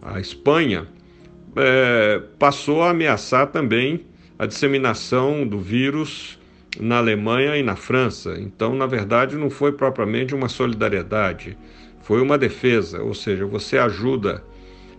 [0.02, 0.86] a Espanha
[1.56, 4.04] é, passou a ameaçar também
[4.38, 6.38] a disseminação do vírus
[6.78, 8.36] na Alemanha e na França.
[8.38, 11.56] Então, na verdade, não foi propriamente uma solidariedade,
[12.02, 14.44] foi uma defesa, ou seja, você ajuda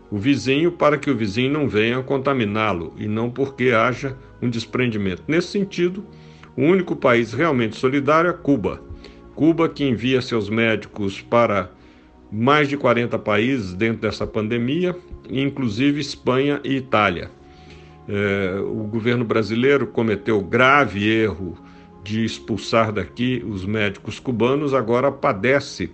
[0.09, 5.21] o vizinho para que o vizinho não venha contaminá-lo e não porque haja um desprendimento.
[5.27, 6.03] Nesse sentido,
[6.55, 8.86] o único país realmente solidário é Cuba.
[9.37, 11.69] Cuba, que envia seus médicos para
[12.31, 14.97] mais de 40 países dentro dessa pandemia,
[15.29, 17.29] inclusive Espanha e Itália.
[18.09, 21.55] É, o governo brasileiro cometeu grave erro
[22.03, 25.91] de expulsar daqui os médicos cubanos, agora padece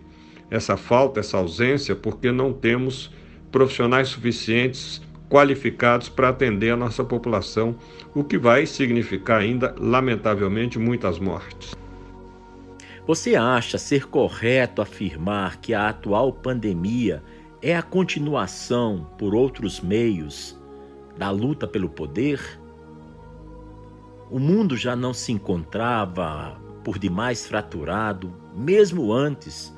[0.50, 3.12] essa falta, essa ausência, porque não temos
[3.52, 7.76] profissionais suficientes qualificados para atender a nossa população,
[8.16, 11.83] o que vai significar ainda, lamentavelmente, muitas mortes.
[13.06, 17.22] Você acha ser correto afirmar que a atual pandemia
[17.62, 20.58] é a continuação, por outros meios,
[21.18, 22.40] da luta pelo poder?
[24.32, 29.76] O mundo já não se encontrava por demais fraturado, mesmo antes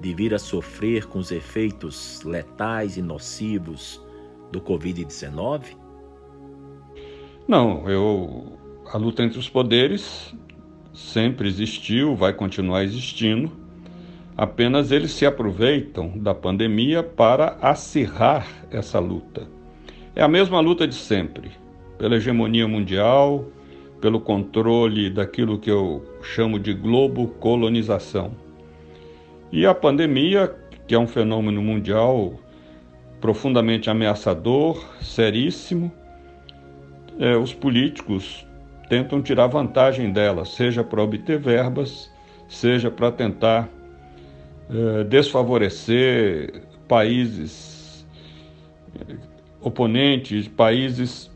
[0.00, 4.04] de vir a sofrer com os efeitos letais e nocivos
[4.50, 5.76] do Covid-19?
[7.48, 8.58] Não, eu
[8.92, 10.34] a luta entre os poderes
[10.92, 13.50] sempre existiu, vai continuar existindo.
[14.36, 19.46] Apenas eles se aproveitam da pandemia para acirrar essa luta.
[20.14, 21.52] É a mesma luta de sempre,
[21.98, 23.46] pela hegemonia mundial,
[24.00, 28.32] pelo controle daquilo que eu chamo de globo colonização.
[29.52, 30.54] E a pandemia,
[30.88, 32.38] que é um fenômeno mundial
[33.20, 35.92] profundamente ameaçador, seríssimo,
[37.20, 38.44] é, os políticos
[38.92, 42.10] tentam tirar vantagem dela, seja para obter verbas,
[42.46, 43.66] seja para tentar
[44.68, 48.06] eh, desfavorecer países
[49.00, 49.16] eh,
[49.62, 51.30] oponentes, países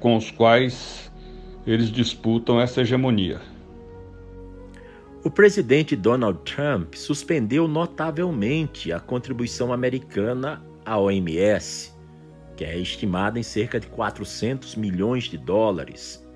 [0.00, 1.12] com os quais
[1.64, 3.40] eles disputam essa hegemonia.
[5.22, 11.94] O presidente Donald Trump suspendeu notavelmente a contribuição americana à OMS,
[12.56, 16.26] que é estimada em cerca de 400 milhões de dólares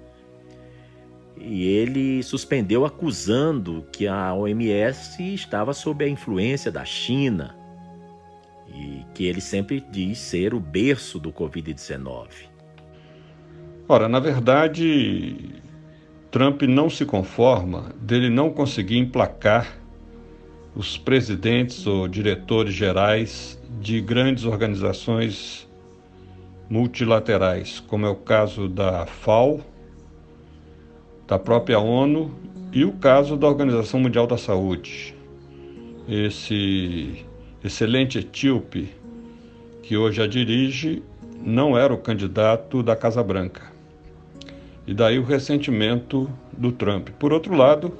[1.44, 7.56] e ele suspendeu acusando que a OMS estava sob a influência da China
[8.68, 12.28] e que ele sempre diz ser o berço do Covid-19.
[13.88, 15.60] Ora, na verdade,
[16.30, 19.76] Trump não se conforma dele não conseguir emplacar
[20.74, 25.68] os presidentes ou diretores gerais de grandes organizações
[26.70, 29.60] multilaterais, como é o caso da FAO,
[31.32, 32.30] da própria ONU
[32.74, 35.16] e o caso da Organização Mundial da Saúde.
[36.06, 37.24] Esse
[37.64, 38.90] excelente etíope
[39.82, 41.02] que hoje a dirige
[41.42, 43.62] não era o candidato da Casa Branca.
[44.86, 47.08] E daí o ressentimento do Trump.
[47.18, 47.96] Por outro lado,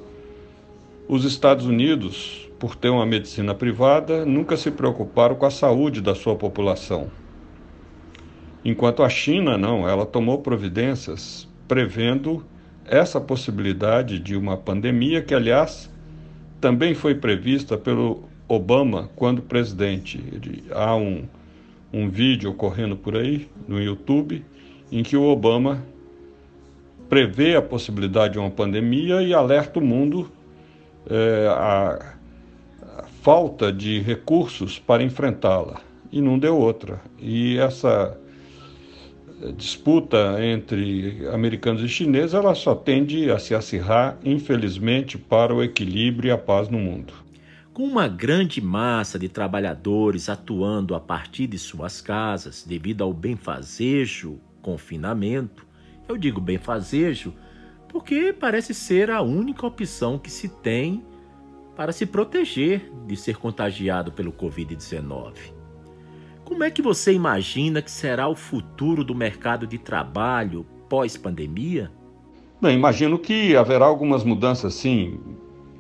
[1.09, 6.15] os Estados Unidos, por ter uma medicina privada, nunca se preocuparam com a saúde da
[6.15, 7.11] sua população.
[8.63, 12.45] Enquanto a China não, ela tomou providências prevendo
[12.87, 15.91] essa possibilidade de uma pandemia, que, aliás,
[16.61, 20.23] também foi prevista pelo Obama quando presidente.
[20.33, 21.25] Ele, há um,
[21.93, 24.45] um vídeo correndo por aí no YouTube
[24.91, 25.83] em que o Obama
[27.09, 30.31] prevê a possibilidade de uma pandemia e alerta o mundo
[31.09, 32.15] é, a,
[32.99, 35.81] a falta de recursos para enfrentá-la.
[36.11, 37.01] E não deu outra.
[37.19, 38.19] E essa
[39.51, 46.29] disputa entre americanos e chineses, ela só tende a se acirrar, infelizmente, para o equilíbrio
[46.29, 47.13] e a paz no mundo.
[47.73, 54.39] Com uma grande massa de trabalhadores atuando a partir de suas casas devido ao benfazejo
[54.61, 55.67] confinamento,
[56.07, 57.33] eu digo benfazejo
[57.89, 61.03] porque parece ser a única opção que se tem
[61.75, 65.62] para se proteger de ser contagiado pelo Covid-19.
[66.53, 71.91] Como é que você imagina que será o futuro do mercado de trabalho pós-pandemia?
[72.61, 75.19] Bem, imagino que haverá algumas mudanças, sim,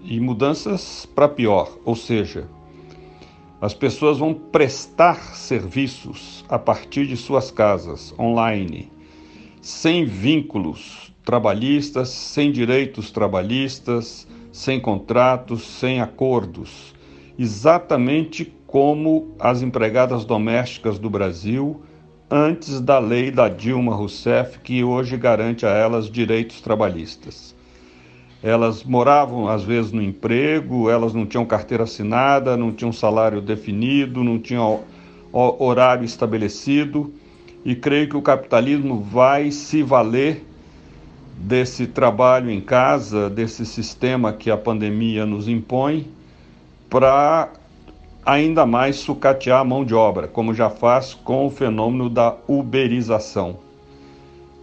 [0.02, 2.48] e mudanças para pior, ou seja,
[3.60, 8.90] as pessoas vão prestar serviços a partir de suas casas, online,
[9.60, 16.94] sem vínculos trabalhistas, sem direitos trabalhistas, sem contratos, sem acordos,
[17.38, 21.82] exatamente como as empregadas domésticas do Brasil
[22.30, 27.54] antes da lei da Dilma Rousseff, que hoje garante a elas direitos trabalhistas.
[28.42, 34.24] Elas moravam às vezes no emprego, elas não tinham carteira assinada, não tinham salário definido,
[34.24, 34.80] não tinham
[35.30, 37.12] horário estabelecido,
[37.66, 40.46] e creio que o capitalismo vai se valer
[41.36, 46.10] desse trabalho em casa, desse sistema que a pandemia nos impõe,
[46.88, 47.50] para
[48.24, 53.58] ainda mais sucatear a mão de obra, como já faz com o fenômeno da uberização.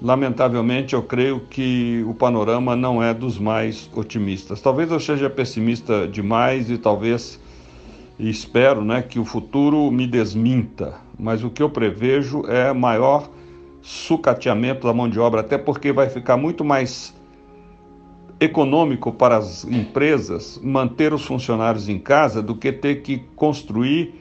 [0.01, 4.61] Lamentavelmente, eu creio que o panorama não é dos mais otimistas.
[4.61, 7.39] Talvez eu seja pessimista demais e talvez
[8.17, 13.29] e espero né, que o futuro me desminta, mas o que eu prevejo é maior
[13.81, 17.13] sucateamento da mão de obra, até porque vai ficar muito mais
[18.39, 24.15] econômico para as empresas manter os funcionários em casa do que ter que construir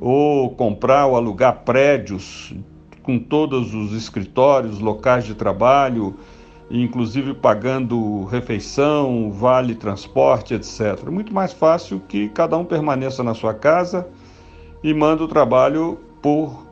[0.00, 2.54] ou comprar ou alugar prédios
[3.02, 6.14] com todos os escritórios, locais de trabalho,
[6.70, 11.08] inclusive pagando refeição, vale transporte, etc.
[11.10, 14.06] Muito mais fácil que cada um permaneça na sua casa
[14.84, 16.66] e manda o trabalho por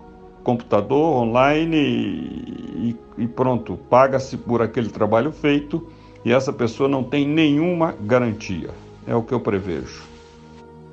[0.44, 5.88] computador, online e, e pronto, paga-se por aquele trabalho feito
[6.26, 8.70] e essa pessoa não tem nenhuma garantia.
[9.06, 10.02] É o que eu prevejo.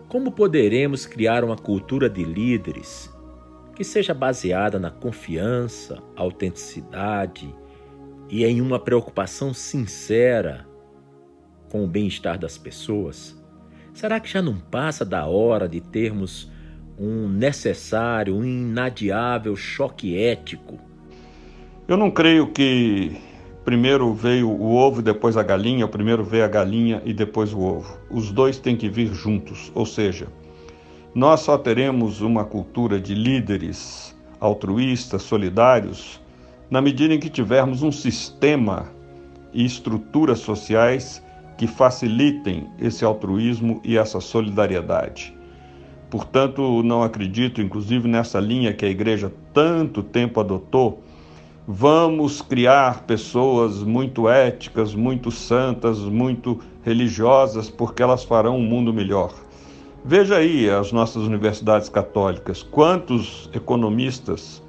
[0.08, 3.12] Como poderemos criar uma cultura de líderes
[3.76, 7.52] que seja baseada na confiança, autenticidade
[8.30, 10.67] e em uma preocupação sincera
[11.72, 13.36] com o bem-estar das pessoas?
[13.91, 16.48] Será que já não passa da hora de termos
[16.96, 20.78] um necessário, um inadiável choque ético?
[21.88, 23.33] Eu não creio que
[23.63, 27.54] primeiro veio o ovo e depois a galinha, ou primeiro veio a galinha e depois
[27.54, 27.97] o ovo.
[28.10, 30.28] Os dois têm que vir juntos, ou seja,
[31.15, 36.19] nós só teremos uma cultura de líderes altruístas, solidários,
[36.69, 38.89] na medida em que tivermos um sistema
[39.54, 41.23] e estruturas sociais
[41.58, 45.38] que facilitem esse altruísmo e essa solidariedade.
[46.10, 51.04] Portanto, não acredito, inclusive nessa linha que a igreja tanto tempo adotou,
[51.65, 59.34] Vamos criar pessoas muito éticas, muito santas, muito religiosas, porque elas farão um mundo melhor.
[60.04, 64.62] Veja aí as nossas universidades católicas, quantos economistas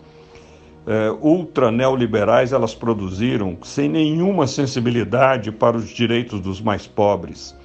[0.86, 7.56] é, ultra neoliberais elas produziram sem nenhuma sensibilidade para os direitos dos mais pobres.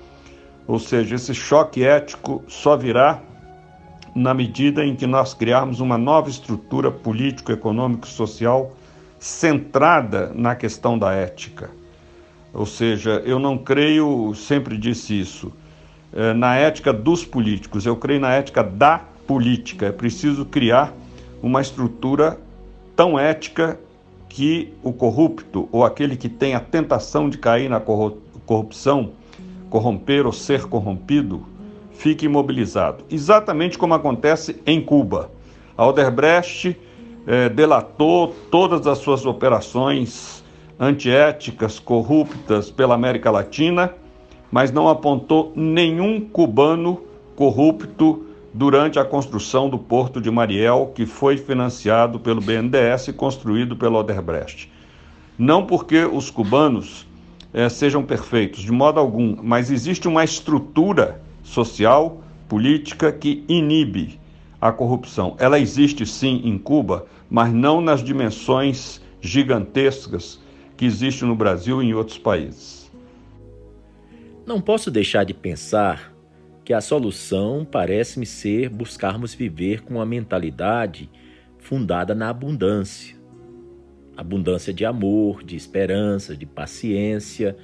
[0.65, 3.21] Ou seja, esse choque ético só virá
[4.15, 8.73] na medida em que nós criarmos uma nova estrutura político, econômico, social
[9.19, 11.69] centrada na questão da ética.
[12.53, 15.51] Ou seja, eu não creio, sempre disse isso,
[16.13, 19.87] é, na ética dos políticos, eu creio na ética da política.
[19.87, 20.93] É preciso criar
[21.43, 22.39] uma estrutura
[22.95, 23.79] tão ética
[24.27, 29.11] que o corrupto ou aquele que tem a tentação de cair na corrupção,
[29.69, 31.45] corromper ou ser corrompido,
[31.93, 33.03] fique imobilizado.
[33.09, 35.29] Exatamente como acontece em Cuba.
[35.77, 36.75] A Odebrecht
[37.29, 40.43] é, delatou todas as suas operações
[40.79, 43.93] antiéticas, corruptas pela América Latina,
[44.51, 47.03] mas não apontou nenhum cubano
[47.35, 53.75] corrupto durante a construção do Porto de Mariel, que foi financiado pelo BNDES e construído
[53.75, 54.71] pelo Odebrecht.
[55.37, 57.05] Não porque os cubanos
[57.53, 64.19] é, sejam perfeitos, de modo algum, mas existe uma estrutura social, política que inibe
[64.59, 65.35] a corrupção.
[65.37, 70.41] Ela existe sim em Cuba, mas não nas dimensões gigantescas
[70.75, 72.89] que existe no Brasil e em outros países.
[74.45, 76.13] Não posso deixar de pensar
[76.65, 81.09] que a solução parece-me ser buscarmos viver com uma mentalidade
[81.57, 83.15] fundada na abundância.
[84.15, 87.55] Abundância de amor, de esperança, de paciência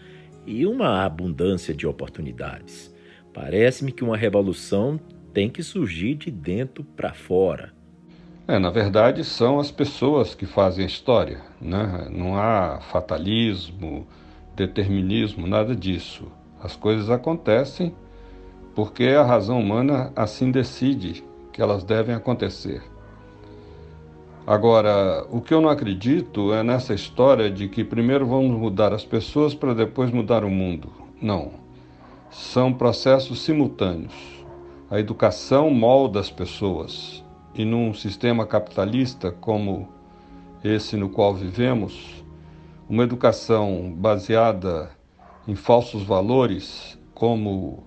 [0.46, 2.94] e uma abundância de oportunidades.
[3.34, 5.00] Parece-me que uma revolução
[5.34, 7.75] tem que surgir de dentro para fora.
[8.48, 11.42] É, na verdade, são as pessoas que fazem a história.
[11.60, 12.08] Né?
[12.12, 14.06] Não há fatalismo,
[14.56, 16.26] determinismo, nada disso.
[16.62, 17.96] As coisas acontecem
[18.76, 22.84] porque a razão humana assim decide que elas devem acontecer.
[24.46, 29.04] Agora, o que eu não acredito é nessa história de que primeiro vamos mudar as
[29.04, 30.92] pessoas para depois mudar o mundo.
[31.20, 31.54] Não.
[32.30, 34.14] São processos simultâneos.
[34.92, 37.25] A educação molda as pessoas
[37.56, 39.88] e num sistema capitalista como
[40.64, 42.24] esse no qual vivemos,
[42.90, 44.92] uma educação baseada
[45.48, 47.84] em falsos valores como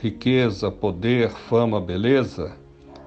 [0.00, 2.56] riqueza, poder, fama, beleza,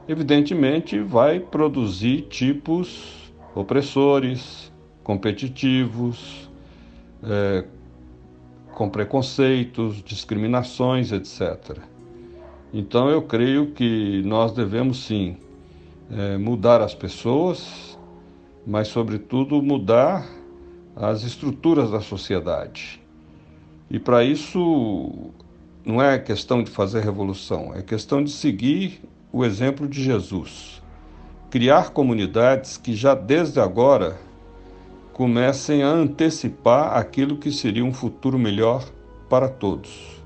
[0.08, 4.72] evidentemente vai produzir tipos opressores,
[5.04, 6.50] competitivos,
[7.24, 7.66] é,
[8.74, 11.78] com preconceitos, discriminações, etc.
[12.74, 15.38] Então eu creio que nós devemos sim
[16.16, 17.98] é, mudar as pessoas,
[18.66, 20.28] mas sobretudo mudar
[20.96, 23.02] as estruturas da sociedade.
[23.90, 25.32] E para isso
[25.84, 29.02] não é questão de fazer revolução, é questão de seguir
[29.32, 30.82] o exemplo de Jesus.
[31.50, 34.18] Criar comunidades que já desde agora
[35.14, 38.84] comecem a antecipar aquilo que seria um futuro melhor
[39.30, 40.22] para todos.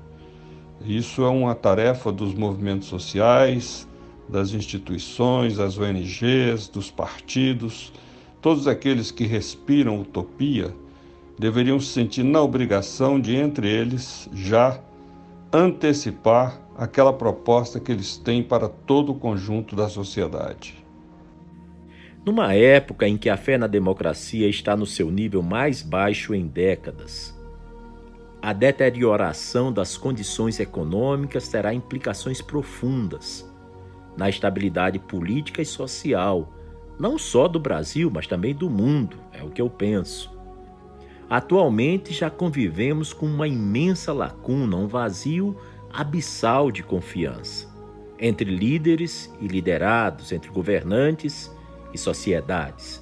[0.84, 3.87] Isso é uma tarefa dos movimentos sociais,
[4.28, 7.92] das instituições, das ONGs, dos partidos.
[8.40, 10.74] Todos aqueles que respiram utopia
[11.38, 14.80] deveriam se sentir na obrigação de, entre eles, já
[15.52, 20.84] antecipar aquela proposta que eles têm para todo o conjunto da sociedade.
[22.24, 26.46] Numa época em que a fé na democracia está no seu nível mais baixo em
[26.46, 27.34] décadas,
[28.42, 33.47] a deterioração das condições econômicas terá implicações profundas
[34.18, 36.52] na estabilidade política e social,
[36.98, 40.36] não só do Brasil, mas também do mundo, é o que eu penso.
[41.30, 45.56] Atualmente já convivemos com uma imensa lacuna, um vazio
[45.92, 47.68] abissal de confiança
[48.18, 51.54] entre líderes e liderados, entre governantes
[51.94, 53.00] e sociedades.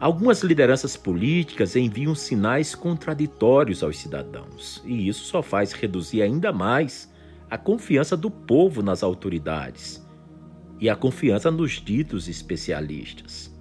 [0.00, 7.09] Algumas lideranças políticas enviam sinais contraditórios aos cidadãos, e isso só faz reduzir ainda mais
[7.50, 10.06] a confiança do povo nas autoridades
[10.78, 13.52] e a confiança nos ditos especialistas.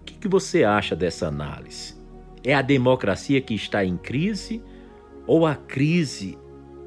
[0.00, 1.94] O que, você acha dessa análise?
[2.42, 4.62] É a democracia que está em crise
[5.26, 6.38] ou a crise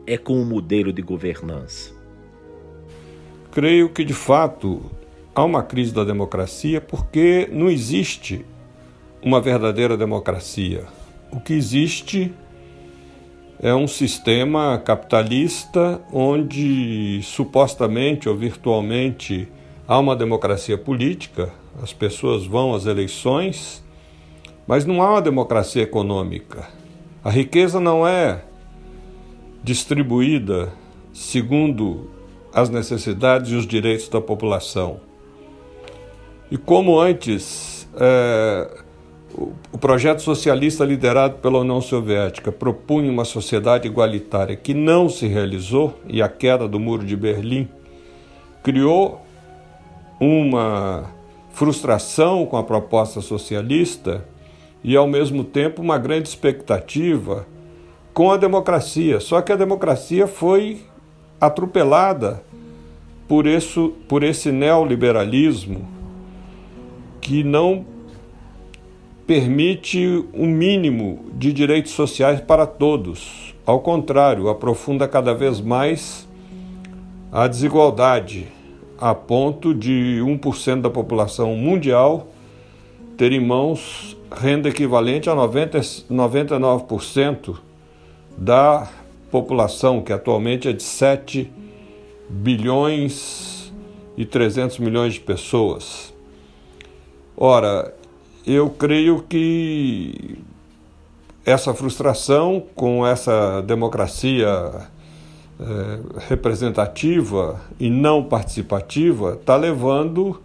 [0.07, 1.93] é com o modelo de governança?
[3.51, 4.81] Creio que, de fato,
[5.35, 8.43] há uma crise da democracia porque não existe
[9.21, 10.85] uma verdadeira democracia.
[11.31, 12.33] O que existe
[13.61, 19.47] é um sistema capitalista onde supostamente ou virtualmente
[19.87, 23.83] há uma democracia política, as pessoas vão às eleições,
[24.65, 26.67] mas não há uma democracia econômica.
[27.23, 28.43] A riqueza não é
[29.63, 30.73] distribuída
[31.13, 32.09] segundo
[32.51, 34.99] as necessidades e os direitos da população.
[36.49, 38.83] E como antes é,
[39.33, 45.99] o, projeto socialista liderado pela União Soviética propunha uma sociedade igualitária que não se realizou
[46.07, 47.67] e a queda do Muro de Berlim
[48.63, 49.25] criou
[50.19, 51.05] uma
[51.51, 54.23] frustração com a proposta socialista
[54.83, 57.45] e, ao mesmo tempo, uma grande expectativa
[58.13, 59.19] com a democracia.
[59.19, 60.81] Só que a democracia foi
[61.39, 62.43] atropelada
[63.27, 65.87] por, isso, por esse neoliberalismo
[67.19, 67.85] que não
[69.31, 73.55] permite um mínimo de direitos sociais para todos.
[73.65, 76.27] Ao contrário, aprofunda cada vez mais
[77.31, 78.49] a desigualdade,
[78.99, 82.27] a ponto de 1% da população mundial
[83.15, 87.55] ter em mãos renda equivalente a 90, 99%
[88.37, 88.89] da
[89.31, 91.49] população, que atualmente é de 7
[92.29, 93.71] bilhões
[94.17, 96.13] e 300 milhões de pessoas.
[97.37, 97.93] Ora,
[98.45, 100.39] eu creio que
[101.45, 104.89] essa frustração com essa democracia
[105.59, 110.41] é, representativa e não participativa está levando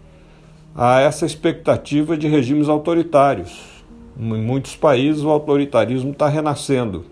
[0.74, 3.76] a essa expectativa de regimes autoritários.
[4.18, 7.05] Em muitos países o autoritarismo está renascendo.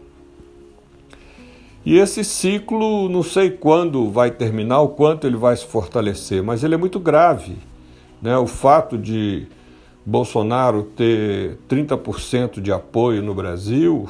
[1.85, 6.65] E esse ciclo, não sei quando vai terminar, o quanto ele vai se fortalecer, mas
[6.65, 7.57] ele é muito grave.
[8.23, 8.37] Né?
[8.39, 9.47] O fato de
[10.07, 14.09] Bolsonaro ter 30% de apoio no Brasil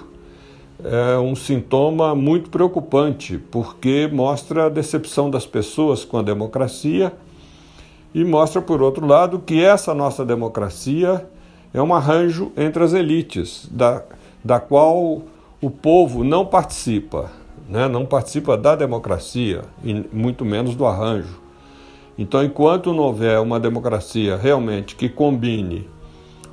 [0.82, 7.12] é um sintoma muito preocupante, porque mostra a decepção das pessoas com a democracia
[8.12, 11.26] e mostra, por outro lado, que essa nossa democracia
[11.72, 14.02] é um arranjo entre as elites, da,
[14.42, 15.22] da qual
[15.60, 17.30] o povo não participa,
[17.68, 17.88] né?
[17.88, 21.43] não participa da democracia, e muito menos do arranjo.
[22.16, 25.88] Então, enquanto não houver uma democracia realmente que combine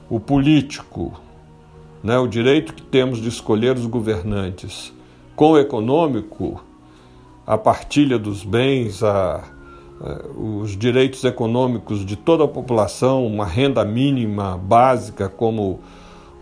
[0.10, 1.14] o político,
[2.04, 4.92] né, o direito que temos de escolher os governantes,
[5.36, 6.64] com o econômico,
[7.46, 9.44] a partilha dos bens, a,
[10.02, 15.80] a, os direitos econômicos de toda a população, uma renda mínima básica, como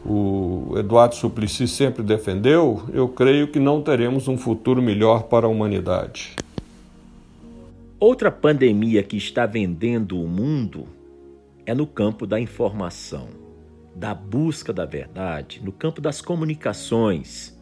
[0.06, 5.50] o Eduardo Suplicy sempre defendeu, eu creio que não teremos um futuro melhor para a
[5.50, 6.36] humanidade.
[8.00, 10.88] Outra pandemia que está vendendo o mundo
[11.66, 13.28] é no campo da informação,
[13.94, 17.60] da busca da verdade, no campo das comunicações.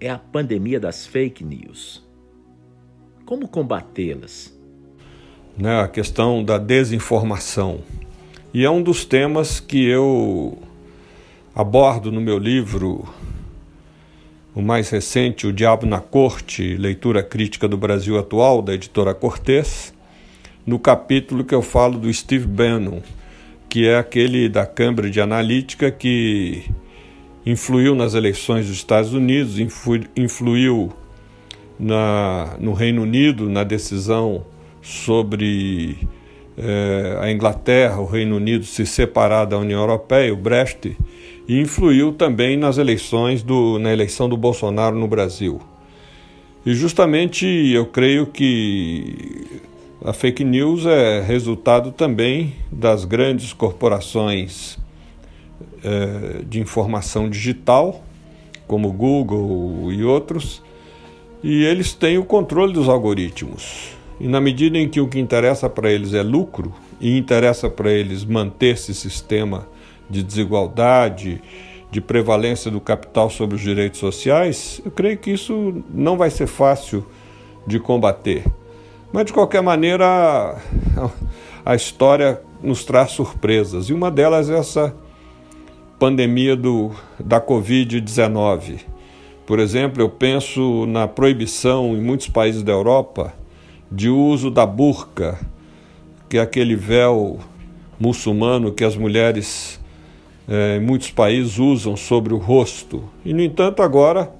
[0.00, 2.04] É a pandemia das fake news.
[3.24, 4.52] Como combatê-las?
[5.56, 7.82] Né, a questão da desinformação.
[8.52, 10.58] E é um dos temas que eu
[11.54, 13.08] abordo no meu livro
[14.58, 19.94] o mais recente, O Diabo na Corte, Leitura Crítica do Brasil Atual, da editora Cortez,
[20.66, 23.00] no capítulo que eu falo do Steve Bannon,
[23.68, 26.64] que é aquele da Cambridge Analytica que
[27.46, 29.60] influiu nas eleições dos Estados Unidos,
[30.16, 30.92] influiu
[31.78, 34.44] na, no Reino Unido na decisão
[34.82, 35.98] sobre
[36.56, 40.96] eh, a Inglaterra, o Reino Unido se separar da União Europeia, o Brexit,
[41.48, 45.58] e influiu também nas eleições do, na eleição do Bolsonaro no Brasil.
[46.66, 49.46] E justamente eu creio que
[50.04, 54.78] a fake news é resultado também das grandes corporações
[55.82, 58.04] é, de informação digital,
[58.66, 60.62] como Google e outros,
[61.42, 63.96] e eles têm o controle dos algoritmos.
[64.20, 67.90] E na medida em que o que interessa para eles é lucro, e interessa para
[67.92, 69.66] eles manter esse sistema
[70.08, 71.40] de desigualdade,
[71.90, 76.46] de prevalência do capital sobre os direitos sociais, eu creio que isso não vai ser
[76.46, 77.06] fácil
[77.66, 78.44] de combater.
[79.12, 80.60] Mas, de qualquer maneira,
[81.64, 84.94] a, história nos traz surpresas, e uma delas é essa
[85.98, 88.80] pandemia do, da Covid-19.
[89.46, 93.32] Por exemplo, eu penso na proibição em muitos países da Europa
[93.90, 95.38] de uso da burca,
[96.28, 97.38] que é aquele véu
[97.98, 99.80] muçulmano que as mulheres
[100.48, 103.04] em muitos países usam sobre o rosto.
[103.24, 104.32] E, no entanto, agora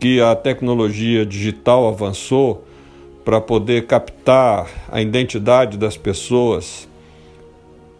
[0.00, 2.64] que a tecnologia digital avançou
[3.24, 6.88] para poder captar a identidade das pessoas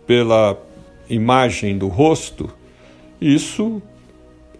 [0.06, 0.58] pela
[1.08, 2.50] imagem do rosto,
[3.20, 3.80] isso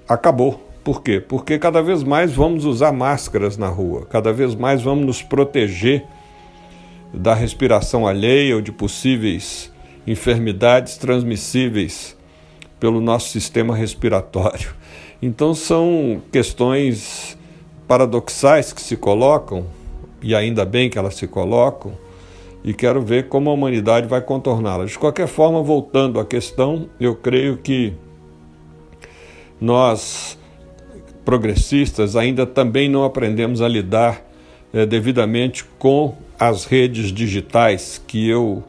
[0.09, 0.63] acabou.
[0.83, 1.21] Por quê?
[1.21, 6.05] Porque cada vez mais vamos usar máscaras na rua, cada vez mais vamos nos proteger
[7.13, 9.73] da respiração alheia ou de possíveis
[10.07, 12.17] enfermidades transmissíveis
[12.85, 14.75] pelo nosso sistema respiratório.
[15.23, 17.35] Então são questões
[17.89, 19.65] paradoxais que se colocam,
[20.21, 21.95] e ainda bem que elas se colocam,
[22.63, 24.91] e quero ver como a humanidade vai contorná-las.
[24.91, 27.95] De qualquer forma, voltando à questão, eu creio que
[29.59, 30.39] nós,
[31.25, 34.23] progressistas, ainda também não aprendemos a lidar
[34.75, 38.63] é, devidamente com as redes digitais que eu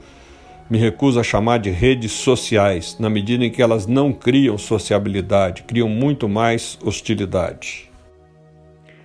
[0.69, 5.63] me recuso a chamar de redes sociais, na medida em que elas não criam sociabilidade,
[5.63, 7.91] criam muito mais hostilidade.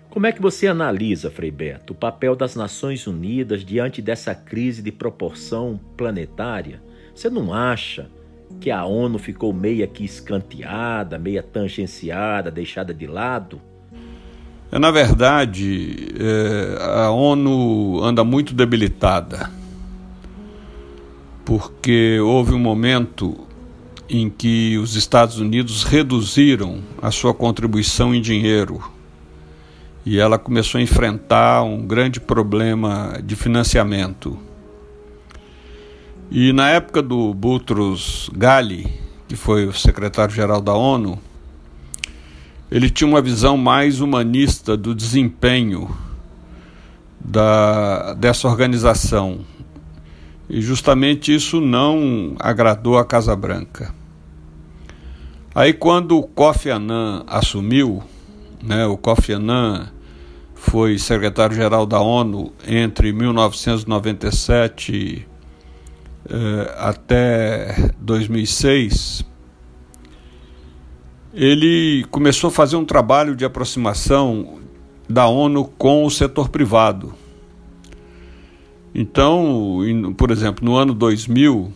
[0.08, 4.82] Como é que você analisa, Frei Beto, o papel das Nações Unidas diante dessa crise
[4.82, 6.82] de proporção planetária?
[7.14, 8.10] Você não acha
[8.58, 13.60] que a ONU ficou meia que escanteada, meia tangenciada, deixada de lado?
[14.72, 19.59] É, na verdade, é, a ONU anda muito debilitada
[21.50, 23.36] porque houve um momento
[24.08, 28.80] em que os Estados Unidos reduziram a sua contribuição em dinheiro
[30.06, 34.38] e ela começou a enfrentar um grande problema de financiamento.
[36.30, 38.86] E na época do Boutros Ghali,
[39.26, 41.18] que foi o secretário-geral da ONU,
[42.70, 45.90] ele tinha uma visão mais humanista do desempenho
[47.18, 49.40] da, dessa organização.
[50.50, 53.94] E justamente isso não agradou a Casa Branca.
[55.54, 58.02] Aí quando o Kofi Annan assumiu,
[58.60, 59.92] né, o Kofi Annan
[60.52, 65.24] foi secretário-geral da ONU entre 1997
[66.28, 69.24] eh, até 2006,
[71.32, 74.58] ele começou a fazer um trabalho de aproximação
[75.08, 77.19] da ONU com o setor privado.
[78.94, 79.78] Então,
[80.16, 81.72] por exemplo, no ano 2000,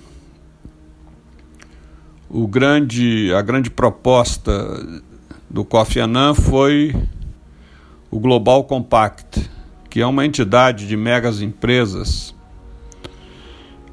[2.29, 5.03] o grande, a grande proposta
[5.49, 6.95] do Kofi Annan foi
[8.11, 9.49] o Global Compact,
[9.89, 12.35] que é uma entidade de megas empresas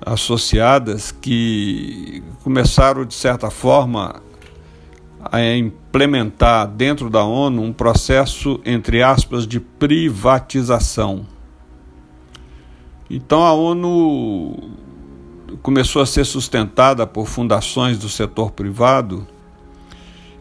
[0.03, 4.21] associadas que começaram, de certa forma,
[5.23, 11.27] a implementar dentro da ONU um processo, entre aspas, de privatização.
[13.13, 14.55] Então a ONU
[15.61, 19.27] começou a ser sustentada por fundações do setor privado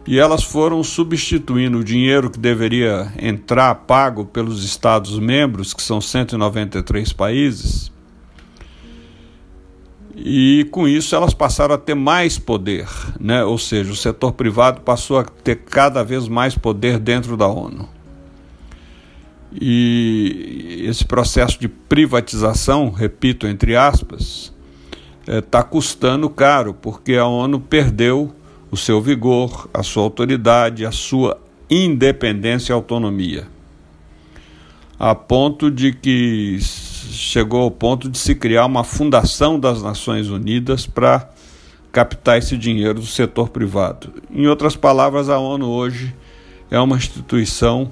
[0.06, 7.12] e elas foram substituindo o dinheiro que deveria entrar pago pelos Estados-membros, que são 193
[7.12, 7.90] países,
[10.14, 12.86] e com isso elas passaram a ter mais poder,
[13.18, 13.42] né?
[13.42, 17.99] ou seja, o setor privado passou a ter cada vez mais poder dentro da ONU.
[19.52, 24.52] E esse processo de privatização, repito, entre aspas,
[25.26, 28.32] está é, custando caro, porque a ONU perdeu
[28.70, 33.48] o seu vigor, a sua autoridade, a sua independência e autonomia,
[34.98, 40.86] a ponto de que chegou ao ponto de se criar uma fundação das Nações Unidas
[40.86, 41.28] para
[41.90, 44.12] captar esse dinheiro do setor privado.
[44.30, 46.14] Em outras palavras, a ONU hoje
[46.70, 47.90] é uma instituição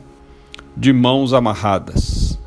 [0.79, 2.39] de mãos amarradas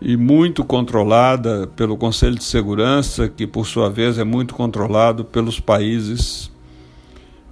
[0.00, 5.58] e muito controlada pelo Conselho de Segurança, que por sua vez é muito controlado pelos
[5.58, 6.52] países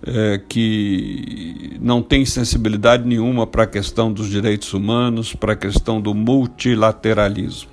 [0.07, 6.01] é, que não têm sensibilidade nenhuma para a questão dos direitos humanos, para a questão
[6.01, 7.73] do multilateralismo.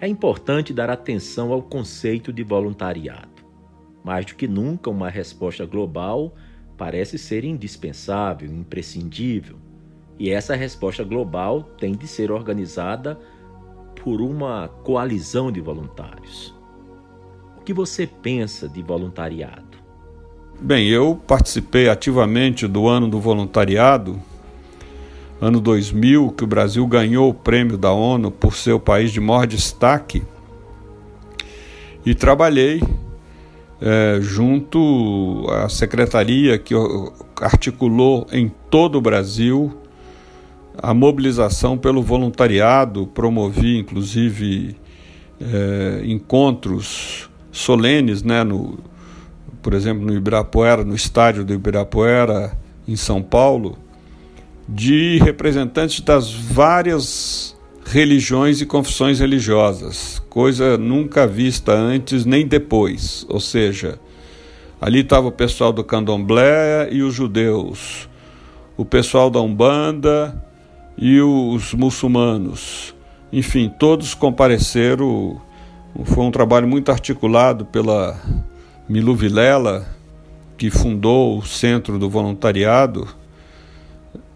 [0.00, 3.28] É importante dar atenção ao conceito de voluntariado.
[4.02, 6.34] Mais do que nunca, uma resposta global
[6.76, 9.59] parece ser indispensável, imprescindível.
[10.20, 13.18] E essa resposta global tem de ser organizada
[14.04, 16.54] por uma coalizão de voluntários.
[17.56, 19.78] O que você pensa de voluntariado?
[20.60, 24.20] Bem, eu participei ativamente do ano do voluntariado
[25.40, 29.20] ano 2000, que o Brasil ganhou o prêmio da ONU por ser o país de
[29.20, 30.22] maior destaque,
[32.04, 32.82] e trabalhei
[33.80, 36.74] é, junto à secretaria que
[37.40, 39.79] articulou em todo o Brasil
[40.78, 44.76] a mobilização pelo voluntariado, promovi inclusive
[45.40, 48.78] é, encontros solenes, né, no,
[49.62, 52.56] por exemplo, no Ibirapuera, no estádio do Ibirapuera,
[52.86, 53.78] em São Paulo,
[54.68, 63.26] de representantes das várias religiões e confissões religiosas, coisa nunca vista antes nem depois.
[63.28, 63.98] Ou seja,
[64.80, 68.08] ali estava o pessoal do candomblé e os judeus,
[68.76, 70.49] o pessoal da Umbanda
[71.00, 72.94] e os muçulmanos.
[73.32, 75.40] Enfim, todos compareceram.
[76.04, 78.20] Foi um trabalho muito articulado pela
[78.88, 79.86] Milu Vilela,
[80.56, 83.08] que fundou o Centro do Voluntariado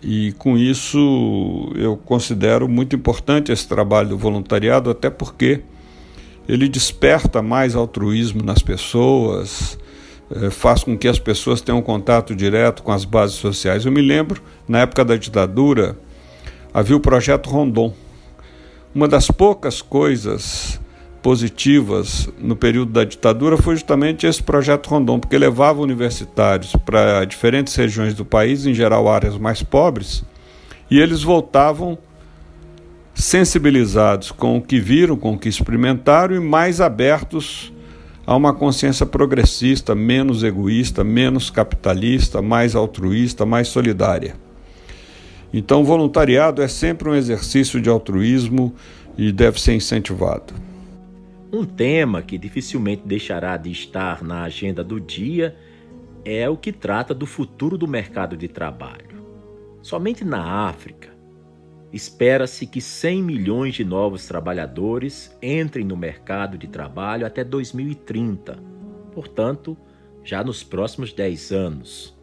[0.07, 5.62] e com isso eu considero muito importante esse trabalho do voluntariado, até porque
[6.47, 9.79] ele desperta mais altruísmo nas pessoas,
[10.31, 13.87] eh, faz com que as pessoas tenham contato direto com as bases sociais.
[13.87, 15.97] Eu me lembro, na época da ditadura,
[16.75, 17.95] havia o projeto Rondon.
[18.93, 20.81] Uma das poucas coisas
[21.22, 27.75] positivas no período da ditadura foi justamente esse projeto Rondon, porque levava universitários para diferentes
[27.77, 30.25] regiões do país, em geral áreas mais pobres,
[30.91, 31.97] e eles voltavam
[33.14, 37.72] sensibilizados com o que viram, com o que experimentaram e mais abertos
[38.27, 44.43] a uma consciência progressista, menos egoísta, menos capitalista, mais altruísta, mais solidária.
[45.57, 48.75] Então, o voluntariado é sempre um exercício de altruísmo
[49.17, 50.53] e deve ser incentivado.
[51.53, 55.57] Um tema que dificilmente deixará de estar na agenda do dia
[56.25, 59.25] é o que trata do futuro do mercado de trabalho.
[59.81, 61.11] Somente na África,
[61.93, 68.59] espera-se que 100 milhões de novos trabalhadores entrem no mercado de trabalho até 2030,
[69.13, 69.77] portanto,
[70.25, 72.14] já nos próximos 10 anos.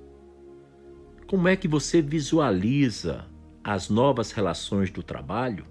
[1.31, 3.23] Como é que você visualiza
[3.63, 5.63] as novas relações do trabalho?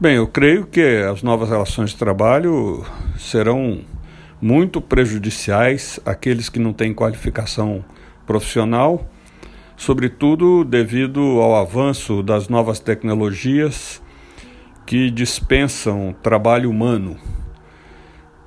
[0.00, 2.86] Bem, eu creio que as novas relações de trabalho
[3.18, 3.84] serão
[4.40, 7.84] muito prejudiciais àqueles que não têm qualificação
[8.24, 9.06] profissional,
[9.76, 14.02] sobretudo devido ao avanço das novas tecnologias
[14.86, 17.18] que dispensam trabalho humano.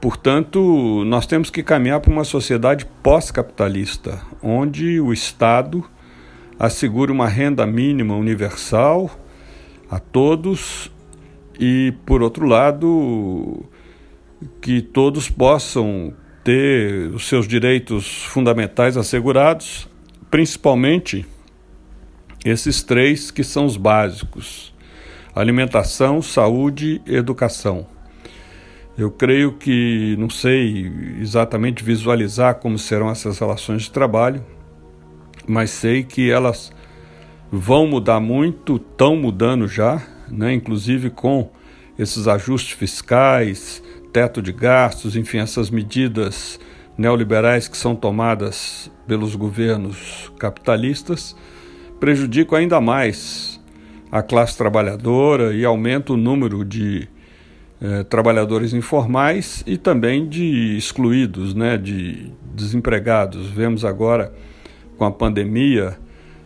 [0.01, 5.83] Portanto, nós temos que caminhar para uma sociedade pós-capitalista, onde o Estado
[6.59, 9.09] assegure uma renda mínima universal
[9.89, 10.91] a todos
[11.59, 13.65] e, por outro lado,
[14.61, 19.89] que todos possam ter os seus direitos fundamentais assegurados,
[20.29, 21.25] principalmente
[22.43, 24.73] esses três que são os básicos:
[25.33, 27.94] alimentação, saúde e educação.
[28.97, 30.89] Eu creio que não sei
[31.19, 34.41] exatamente visualizar como serão essas relações de trabalho,
[35.45, 36.71] mas sei que elas
[37.51, 40.53] vão mudar muito, estão mudando já, né?
[40.53, 41.51] inclusive com
[41.99, 43.83] esses ajustes fiscais,
[44.13, 46.57] teto de gastos, enfim, essas medidas
[46.97, 51.35] neoliberais que são tomadas pelos governos capitalistas,
[51.99, 53.59] prejudicam ainda mais
[54.09, 57.09] a classe trabalhadora e aumenta o número de
[57.81, 63.47] eh, trabalhadores informais e também de excluídos, né, de desempregados.
[63.49, 64.33] Vemos agora
[64.97, 65.97] com a pandemia,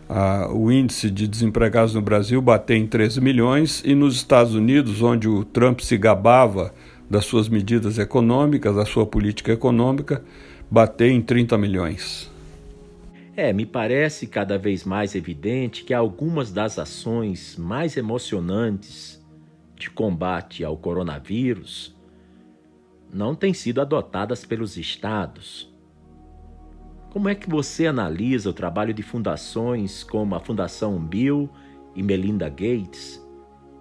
[0.08, 5.02] a, o índice de desempregados no Brasil bateu em 13 milhões e nos Estados Unidos,
[5.02, 6.74] onde o Trump se gabava
[7.08, 10.24] das suas medidas econômicas, da sua política econômica,
[10.68, 12.30] bateu em 30 milhões.
[13.36, 19.19] É, me parece cada vez mais evidente que algumas das ações mais emocionantes
[19.80, 21.96] de combate ao coronavírus
[23.12, 25.74] não têm sido adotadas pelos estados,
[27.10, 31.50] como é que você analisa o trabalho de fundações como a Fundação Bill
[31.96, 33.20] e Melinda Gates,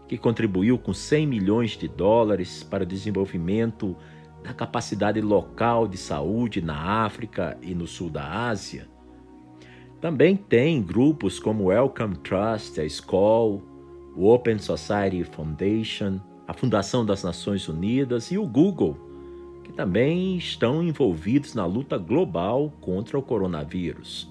[0.08, 3.95] que contribuiu com 100 milhões de dólares para o desenvolvimento
[4.41, 8.88] da capacidade local de saúde na África e no sul da Ásia?
[10.02, 13.62] Também tem grupos como Wellcome Trust, a Skoll,
[14.16, 19.10] o Open Society Foundation, a Fundação das Nações Unidas e o Google
[19.70, 24.28] que também estão envolvidos na luta global contra o coronavírus.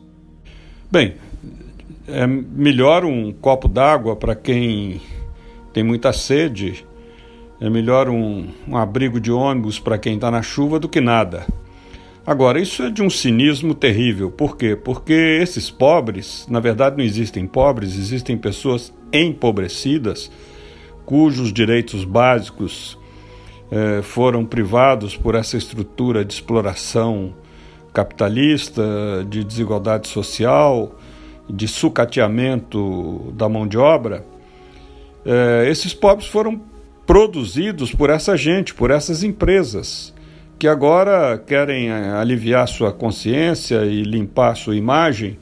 [0.90, 1.14] Bem,
[2.08, 5.00] é melhor um copo d'água para quem
[5.72, 6.84] tem muita sede,
[7.60, 11.46] é melhor um, um abrigo de ônibus para quem está na chuva do que nada.
[12.28, 14.30] Agora, isso é de um cinismo terrível.
[14.30, 14.76] Por quê?
[14.76, 20.30] Porque esses pobres, na verdade não existem pobres, existem pessoas empobrecidas
[21.06, 22.98] cujos direitos básicos
[23.70, 27.32] eh, foram privados por essa estrutura de exploração
[27.94, 28.82] capitalista,
[29.26, 30.98] de desigualdade social,
[31.48, 34.22] de sucateamento da mão de obra,
[35.24, 36.60] eh, esses pobres foram
[37.06, 40.12] produzidos por essa gente, por essas empresas,
[40.59, 45.38] que agora querem eh, aliviar sua consciência e limpar sua imagem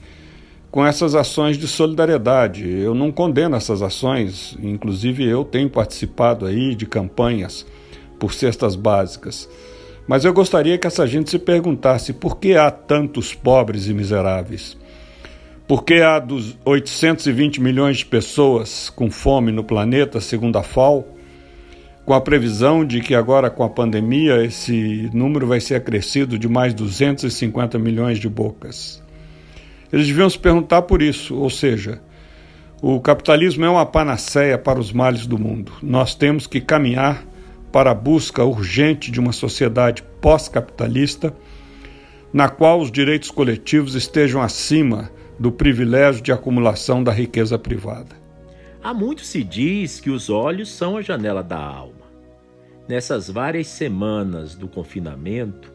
[0.71, 2.69] com essas ações de solidariedade.
[2.69, 7.67] Eu não condeno essas ações, inclusive eu tenho participado aí de campanhas
[8.19, 9.49] por cestas básicas.
[10.07, 14.77] Mas eu gostaria que essa gente se perguntasse por que há tantos pobres e miseráveis?
[15.67, 21.16] Por que há dos 820 milhões de pessoas com fome no planeta, segundo a FAO,
[22.07, 26.49] com a previsão de que agora com a pandemia esse número vai ser acrescido de
[26.49, 29.03] mais 250 milhões de bocas?
[29.93, 32.01] Eles deviam se perguntar por isso, ou seja,
[32.81, 35.73] o capitalismo é uma panaceia para os males do mundo.
[35.83, 37.25] Nós temos que caminhar
[37.73, 41.35] para a busca urgente de uma sociedade pós-capitalista,
[42.33, 48.15] na qual os direitos coletivos estejam acima do privilégio de acumulação da riqueza privada.
[48.81, 51.96] Há muito se diz que os olhos são a janela da alma.
[52.89, 55.72] Nessas várias semanas do confinamento,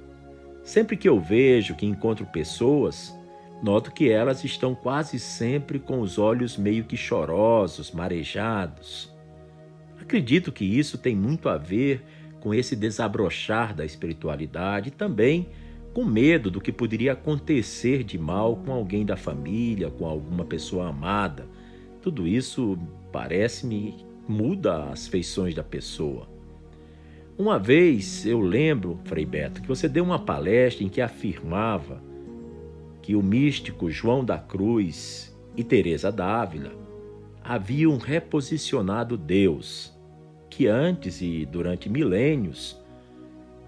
[0.63, 3.13] sempre que eu vejo que encontro pessoas,
[3.61, 9.13] noto que elas estão quase sempre com os olhos meio que chorosos, marejados.
[9.99, 12.01] Acredito que isso tem muito a ver
[12.39, 15.49] com esse desabrochar da espiritualidade e também
[15.93, 20.87] com medo do que poderia acontecer de mal com alguém da família, com alguma pessoa
[20.87, 21.45] amada.
[22.01, 22.79] Tudo isso
[23.11, 26.30] parece-me muda as feições da pessoa.
[27.41, 31.99] Uma vez eu lembro, Frei Beto, que você deu uma palestra em que afirmava
[33.01, 36.71] que o místico João da Cruz e Teresa d'Ávila
[37.43, 39.91] haviam reposicionado Deus
[40.51, 42.79] que antes e durante milênios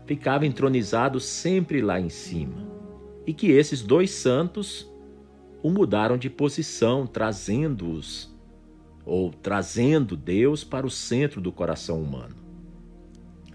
[0.06, 2.68] ficava entronizado sempre lá em cima,
[3.26, 4.88] e que esses dois santos
[5.64, 8.32] ou mudaram de posição, trazendo-os
[9.04, 12.43] ou trazendo Deus para o centro do coração humano.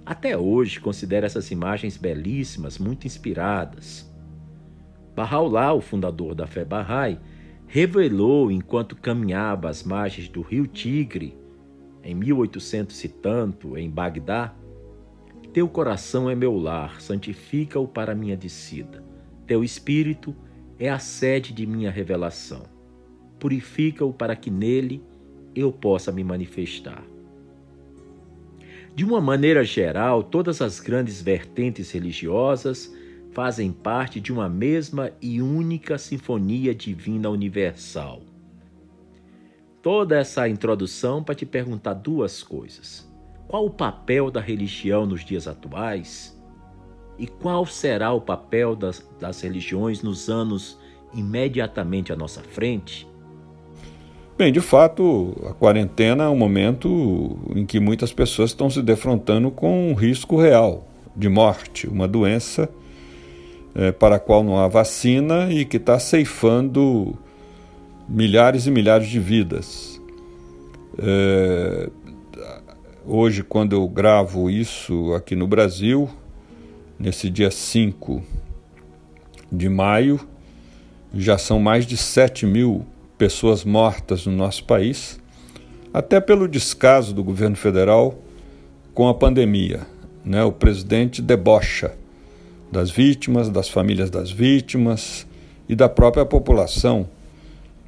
[0.08, 4.10] Até hoje considero essas imagens belíssimas, muito inspiradas.
[5.14, 7.18] Bahá'u'lláh, o fundador da fé Bahá'í,
[7.66, 11.36] revelou enquanto caminhava às margens do rio Tigre,
[12.02, 14.54] em 1800 e tanto, em Bagdá,
[15.52, 19.04] Teu coração é meu lar, santifica-o para minha descida.
[19.46, 20.34] Teu espírito
[20.78, 22.62] é a sede de minha revelação.
[23.38, 25.02] Purifica-o para que nele
[25.54, 27.04] eu possa me manifestar.
[28.98, 32.92] De uma maneira geral, todas as grandes vertentes religiosas
[33.30, 38.22] fazem parte de uma mesma e única sinfonia divina universal.
[39.80, 43.08] Toda essa introdução para te perguntar duas coisas.
[43.46, 46.36] Qual o papel da religião nos dias atuais?
[47.16, 50.76] E qual será o papel das, das religiões nos anos
[51.14, 53.07] imediatamente à nossa frente?
[54.38, 59.50] Bem, de fato, a quarentena é um momento em que muitas pessoas estão se defrontando
[59.50, 60.86] com um risco real
[61.16, 62.68] de morte, uma doença
[63.74, 67.18] é, para a qual não há vacina e que está ceifando
[68.08, 70.00] milhares e milhares de vidas.
[70.96, 71.90] É,
[73.04, 76.08] hoje, quando eu gravo isso aqui no Brasil,
[76.96, 78.22] nesse dia 5
[79.50, 80.20] de maio,
[81.12, 82.86] já são mais de 7 mil
[83.18, 85.20] pessoas mortas no nosso país,
[85.92, 88.14] até pelo descaso do governo federal
[88.94, 89.80] com a pandemia.
[90.24, 90.42] Né?
[90.44, 91.94] O presidente debocha
[92.70, 95.26] das vítimas, das famílias das vítimas
[95.68, 97.08] e da própria população,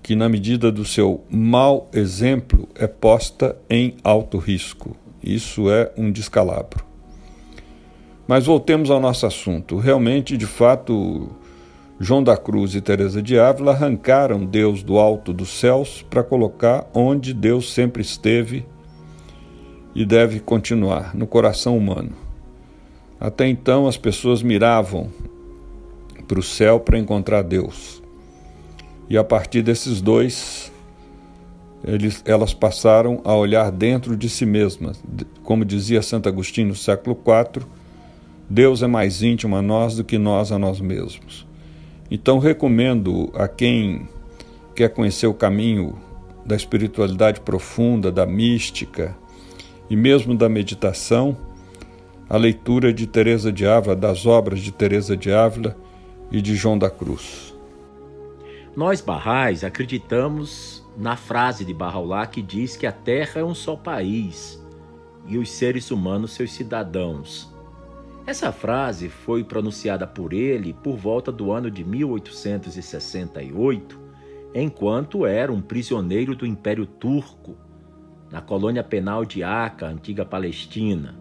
[0.03, 4.97] que, na medida do seu mau exemplo, é posta em alto risco.
[5.22, 6.85] Isso é um descalabro.
[8.26, 9.76] Mas voltemos ao nosso assunto.
[9.76, 11.28] Realmente, de fato,
[12.03, 16.88] João da Cruz e Teresa de Ávila arrancaram Deus do alto dos céus para colocar
[16.94, 18.64] onde Deus sempre esteve
[19.94, 22.12] e deve continuar, no coração humano.
[23.20, 25.11] Até então as pessoas miravam
[26.26, 28.03] para o céu para encontrar Deus.
[29.07, 30.72] E a partir desses dois,
[31.84, 35.05] eles, elas passaram a olhar dentro de si mesmas.
[35.42, 37.66] Como dizia Santo Agostinho no século IV,
[38.48, 41.49] Deus é mais íntimo a nós do que nós a nós mesmos.
[42.11, 44.09] Então, recomendo a quem
[44.75, 45.97] quer conhecer o caminho
[46.45, 49.17] da espiritualidade profunda, da mística
[49.89, 51.37] e mesmo da meditação,
[52.29, 55.77] a leitura de Teresa de Ávila, das obras de Teresa de Ávila
[56.31, 57.55] e de João da Cruz.
[58.77, 63.75] Nós barrais acreditamos na frase de Barraulá que diz que a Terra é um só
[63.75, 64.65] país
[65.27, 67.49] e os seres humanos seus cidadãos.
[68.31, 73.99] Essa frase foi pronunciada por ele por volta do ano de 1868,
[74.55, 77.57] enquanto era um prisioneiro do Império Turco,
[78.31, 81.18] na colônia penal de Aca, antiga Palestina.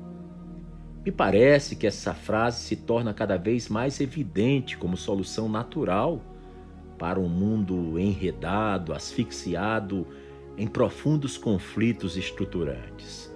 [1.03, 6.22] Me parece que essa frase se torna cada vez mais evidente como solução natural
[6.99, 10.05] para um mundo enredado, asfixiado
[10.55, 13.28] em profundos conflitos estruturantes.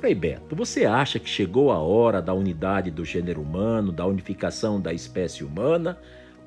[0.00, 4.80] Frei Beto, você acha que chegou a hora da unidade do gênero humano, da unificação
[4.80, 5.98] da espécie humana,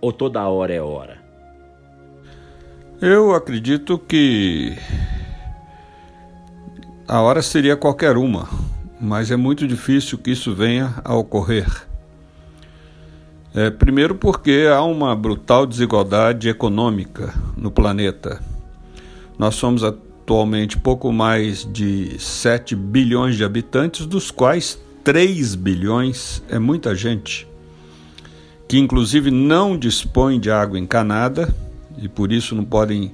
[0.02, 1.20] ou toda hora é hora?
[3.00, 4.76] Eu acredito que
[7.08, 8.50] a hora seria qualquer uma,
[9.00, 11.86] mas é muito difícil que isso venha a ocorrer.
[13.54, 18.42] É, primeiro, porque há uma brutal desigualdade econômica no planeta.
[19.38, 19.94] Nós somos a
[20.24, 27.46] atualmente pouco mais de 7 bilhões de habitantes, dos quais 3 bilhões é muita gente,
[28.66, 31.54] que inclusive não dispõe de água encanada
[31.98, 33.14] e por isso não podem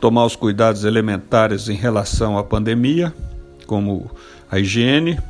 [0.00, 3.14] tomar os cuidados elementares em relação à pandemia,
[3.64, 4.10] como
[4.50, 5.20] a higiene,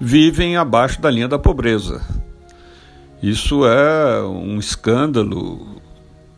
[0.00, 2.00] vivem abaixo da linha da pobreza.
[3.20, 5.82] Isso é um escândalo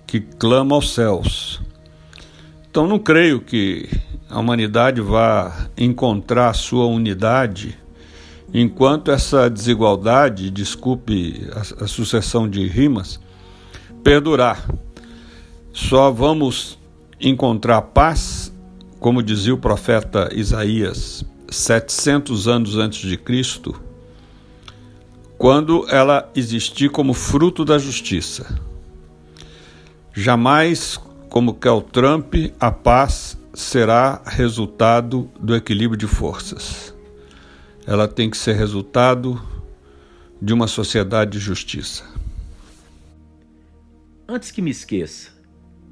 [0.07, 1.61] que clama aos céus.
[2.70, 3.88] Então não creio que
[4.28, 7.78] a humanidade vá encontrar sua unidade
[8.52, 13.20] enquanto essa desigualdade, desculpe a, a sucessão de rimas,
[14.02, 14.66] perdurar.
[15.72, 16.78] Só vamos
[17.20, 18.52] encontrar paz,
[19.00, 23.80] como dizia o profeta Isaías, 700 anos antes de Cristo,
[25.36, 28.60] quando ela existir como fruto da justiça.
[30.12, 36.95] Jamais como quer o Trump, a paz será resultado do equilíbrio de forças.
[37.87, 39.41] Ela tem que ser resultado
[40.41, 42.05] de uma sociedade de justiça.
[44.29, 45.31] antes que me esqueça,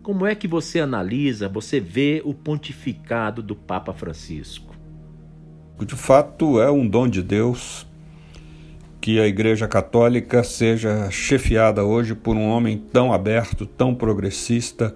[0.03, 4.75] como é que você analisa, você vê o pontificado do Papa Francisco?
[5.85, 7.87] De fato, é um dom de Deus
[9.01, 14.95] que a Igreja Católica seja chefiada hoje por um homem tão aberto, tão progressista,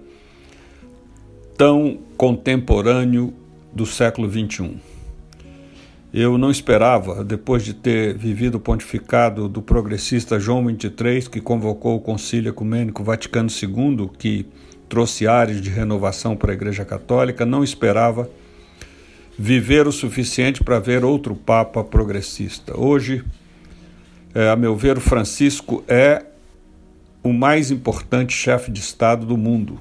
[1.57, 3.33] tão contemporâneo
[3.73, 4.77] do século XXI.
[6.13, 11.95] Eu não esperava, depois de ter vivido o pontificado do progressista João XXIII, que convocou
[11.95, 14.45] o Concílio Ecumênico Vaticano II, que
[14.89, 18.29] trouxe áreas de renovação para a Igreja Católica, não esperava
[19.39, 22.77] viver o suficiente para ver outro Papa progressista.
[22.77, 23.23] Hoje,
[24.35, 26.25] é, a meu ver, o Francisco é
[27.23, 29.79] o mais importante chefe de Estado do mundo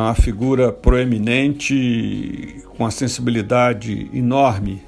[0.00, 4.82] uma figura proeminente, com a sensibilidade enorme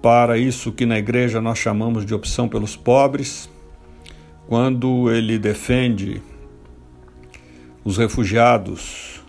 [0.00, 3.48] para isso que na igreja nós chamamos de opção pelos pobres,
[4.46, 6.20] quando ele defende
[7.82, 9.22] os refugiados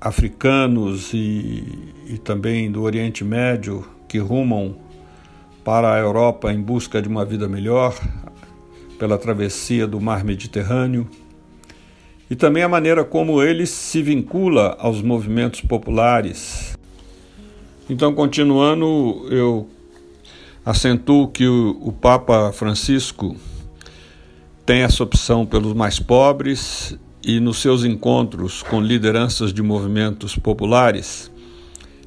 [0.00, 1.64] africanos e,
[2.08, 4.76] e também do Oriente Médio que rumam
[5.62, 7.96] para a Europa em busca de uma vida melhor,
[8.98, 11.08] pela travessia do mar Mediterrâneo
[12.30, 16.78] e também a maneira como ele se vincula aos movimentos populares.
[17.88, 19.68] Então, continuando, eu
[20.64, 23.34] acentuo que o, o Papa Francisco
[24.64, 31.32] tem essa opção pelos mais pobres e nos seus encontros com lideranças de movimentos populares,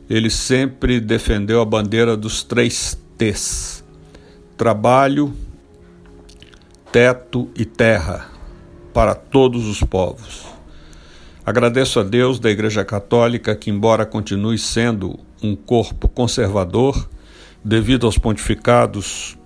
[0.10, 3.84] ele sempre defendeu a bandeira dos três T's:
[4.58, 5.34] trabalho,
[6.94, 8.33] teto e terra
[8.94, 10.46] para todos os povos.
[11.46, 17.10] Agradeço a Deus da Igreja Católica que, embora continue sendo um corpo conservador,
[17.64, 19.38] devido aos pontificados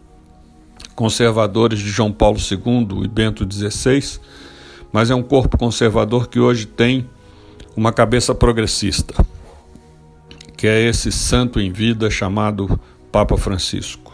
[0.95, 4.19] conservadores de João Paulo II e Bento XVI,
[4.91, 7.07] mas é um corpo conservador que hoje tem
[7.75, 9.13] uma cabeça progressista,
[10.57, 12.79] que é esse santo em vida chamado
[13.11, 14.06] Papa Francisco.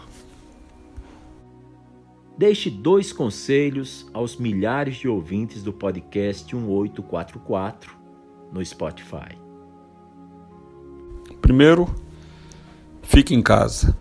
[2.36, 7.96] Deixe dois conselhos aos milhares de ouvintes do podcast 1844
[8.52, 9.38] no Spotify.
[11.40, 11.94] Primeiro,
[13.02, 13.96] fique em casa.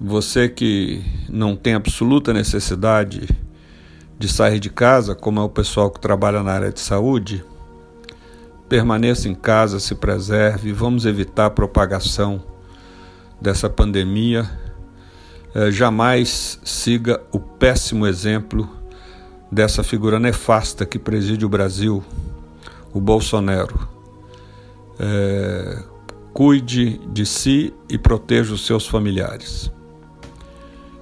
[0.00, 3.28] Você que não tem absoluta necessidade
[4.18, 7.44] de sair de casa, como é o pessoal que trabalha na área de saúde,
[8.70, 12.42] permaneça em casa, se preserve, vamos evitar a propagação
[13.38, 14.48] dessa pandemia
[15.70, 18.68] jamais siga o péssimo exemplo
[19.50, 22.04] dessa figura nefasta que preside o Brasil,
[22.92, 23.88] o Bolsonaro.
[25.00, 25.82] É,
[26.32, 29.72] cuide de si e proteja os seus familiares.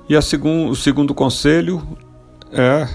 [0.09, 1.83] E segun, o segundo conselho
[2.53, 2.89] é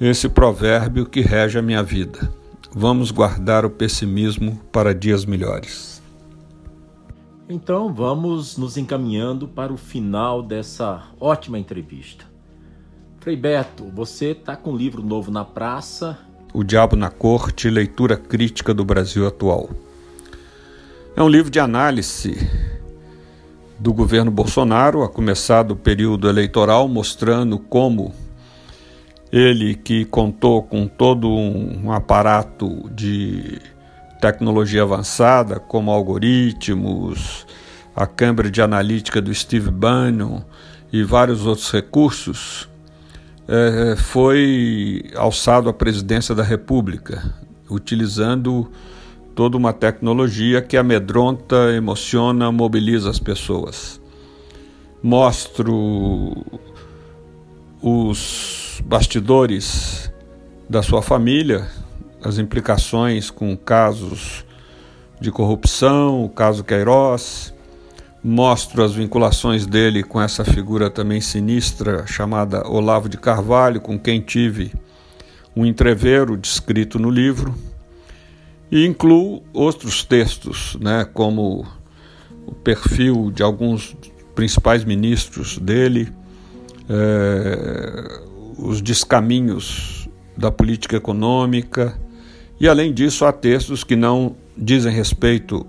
[0.00, 2.32] esse provérbio que rege a minha vida.
[2.72, 6.02] Vamos guardar o pessimismo para dias melhores.
[7.48, 12.24] Então vamos nos encaminhando para o final dessa ótima entrevista.
[13.20, 16.18] Frei Beto, você está com um livro novo na praça.
[16.54, 19.68] O Diabo na Corte, leitura crítica do Brasil atual.
[21.14, 22.48] É um livro de análise
[23.78, 28.14] do governo Bolsonaro, a começar do período eleitoral, mostrando como
[29.30, 33.60] ele, que contou com todo um aparato de
[34.20, 37.46] tecnologia avançada, como algoritmos,
[37.94, 40.42] a Cambridge Analytica do Steve Bannon
[40.92, 42.68] e vários outros recursos,
[43.46, 47.34] é, foi alçado à presidência da República,
[47.68, 48.70] utilizando
[49.34, 54.00] toda uma tecnologia que amedronta, emociona, mobiliza as pessoas.
[55.02, 56.32] Mostro
[57.82, 60.10] os bastidores
[60.68, 61.68] da sua família,
[62.24, 64.46] as implicações com casos
[65.20, 67.52] de corrupção, o caso Queiroz,
[68.22, 74.22] mostro as vinculações dele com essa figura também sinistra chamada Olavo de Carvalho, com quem
[74.22, 74.72] tive
[75.54, 77.54] um entreveiro descrito no livro,
[78.72, 81.66] e incluo outros textos, né, como
[82.46, 83.94] o perfil de alguns
[84.34, 86.10] principais ministros dele,
[86.88, 88.20] eh,
[88.58, 91.94] os descaminhos da política econômica,
[92.60, 95.66] e além disso, há textos que não dizem respeito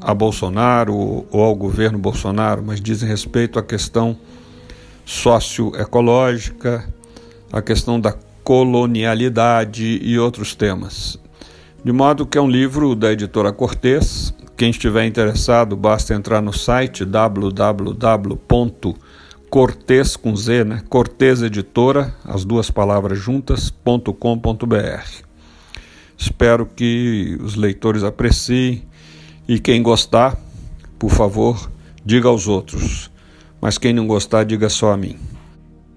[0.00, 4.16] a Bolsonaro ou ao governo Bolsonaro, mas dizem respeito à questão
[5.04, 6.88] socioecológica,
[7.52, 11.18] à questão da colonialidade e outros temas.
[11.84, 14.32] De modo que é um livro da editora Cortez.
[14.56, 19.14] Quem estiver interessado, basta entrar no site www.cortez.com.br
[19.54, 20.82] Cortez com Z, né?
[20.88, 25.33] Cortez Editora, as duas palavras juntas.com.br.
[26.16, 28.84] Espero que os leitores apreciem
[29.46, 30.38] e quem gostar,
[30.98, 31.70] por favor,
[32.04, 33.10] diga aos outros.
[33.60, 35.18] Mas quem não gostar, diga só a mim.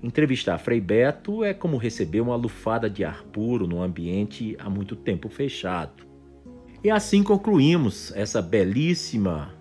[0.01, 4.95] Entrevistar Frei Beto é como receber uma lufada de ar puro num ambiente há muito
[4.95, 6.05] tempo fechado.
[6.83, 9.53] E assim concluímos essa belíssima,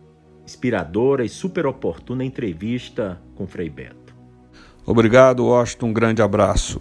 [0.45, 4.15] inspiradora e super oportuna entrevista com Frei Beto.
[4.85, 5.87] Obrigado, Washington.
[5.87, 6.81] Um grande abraço.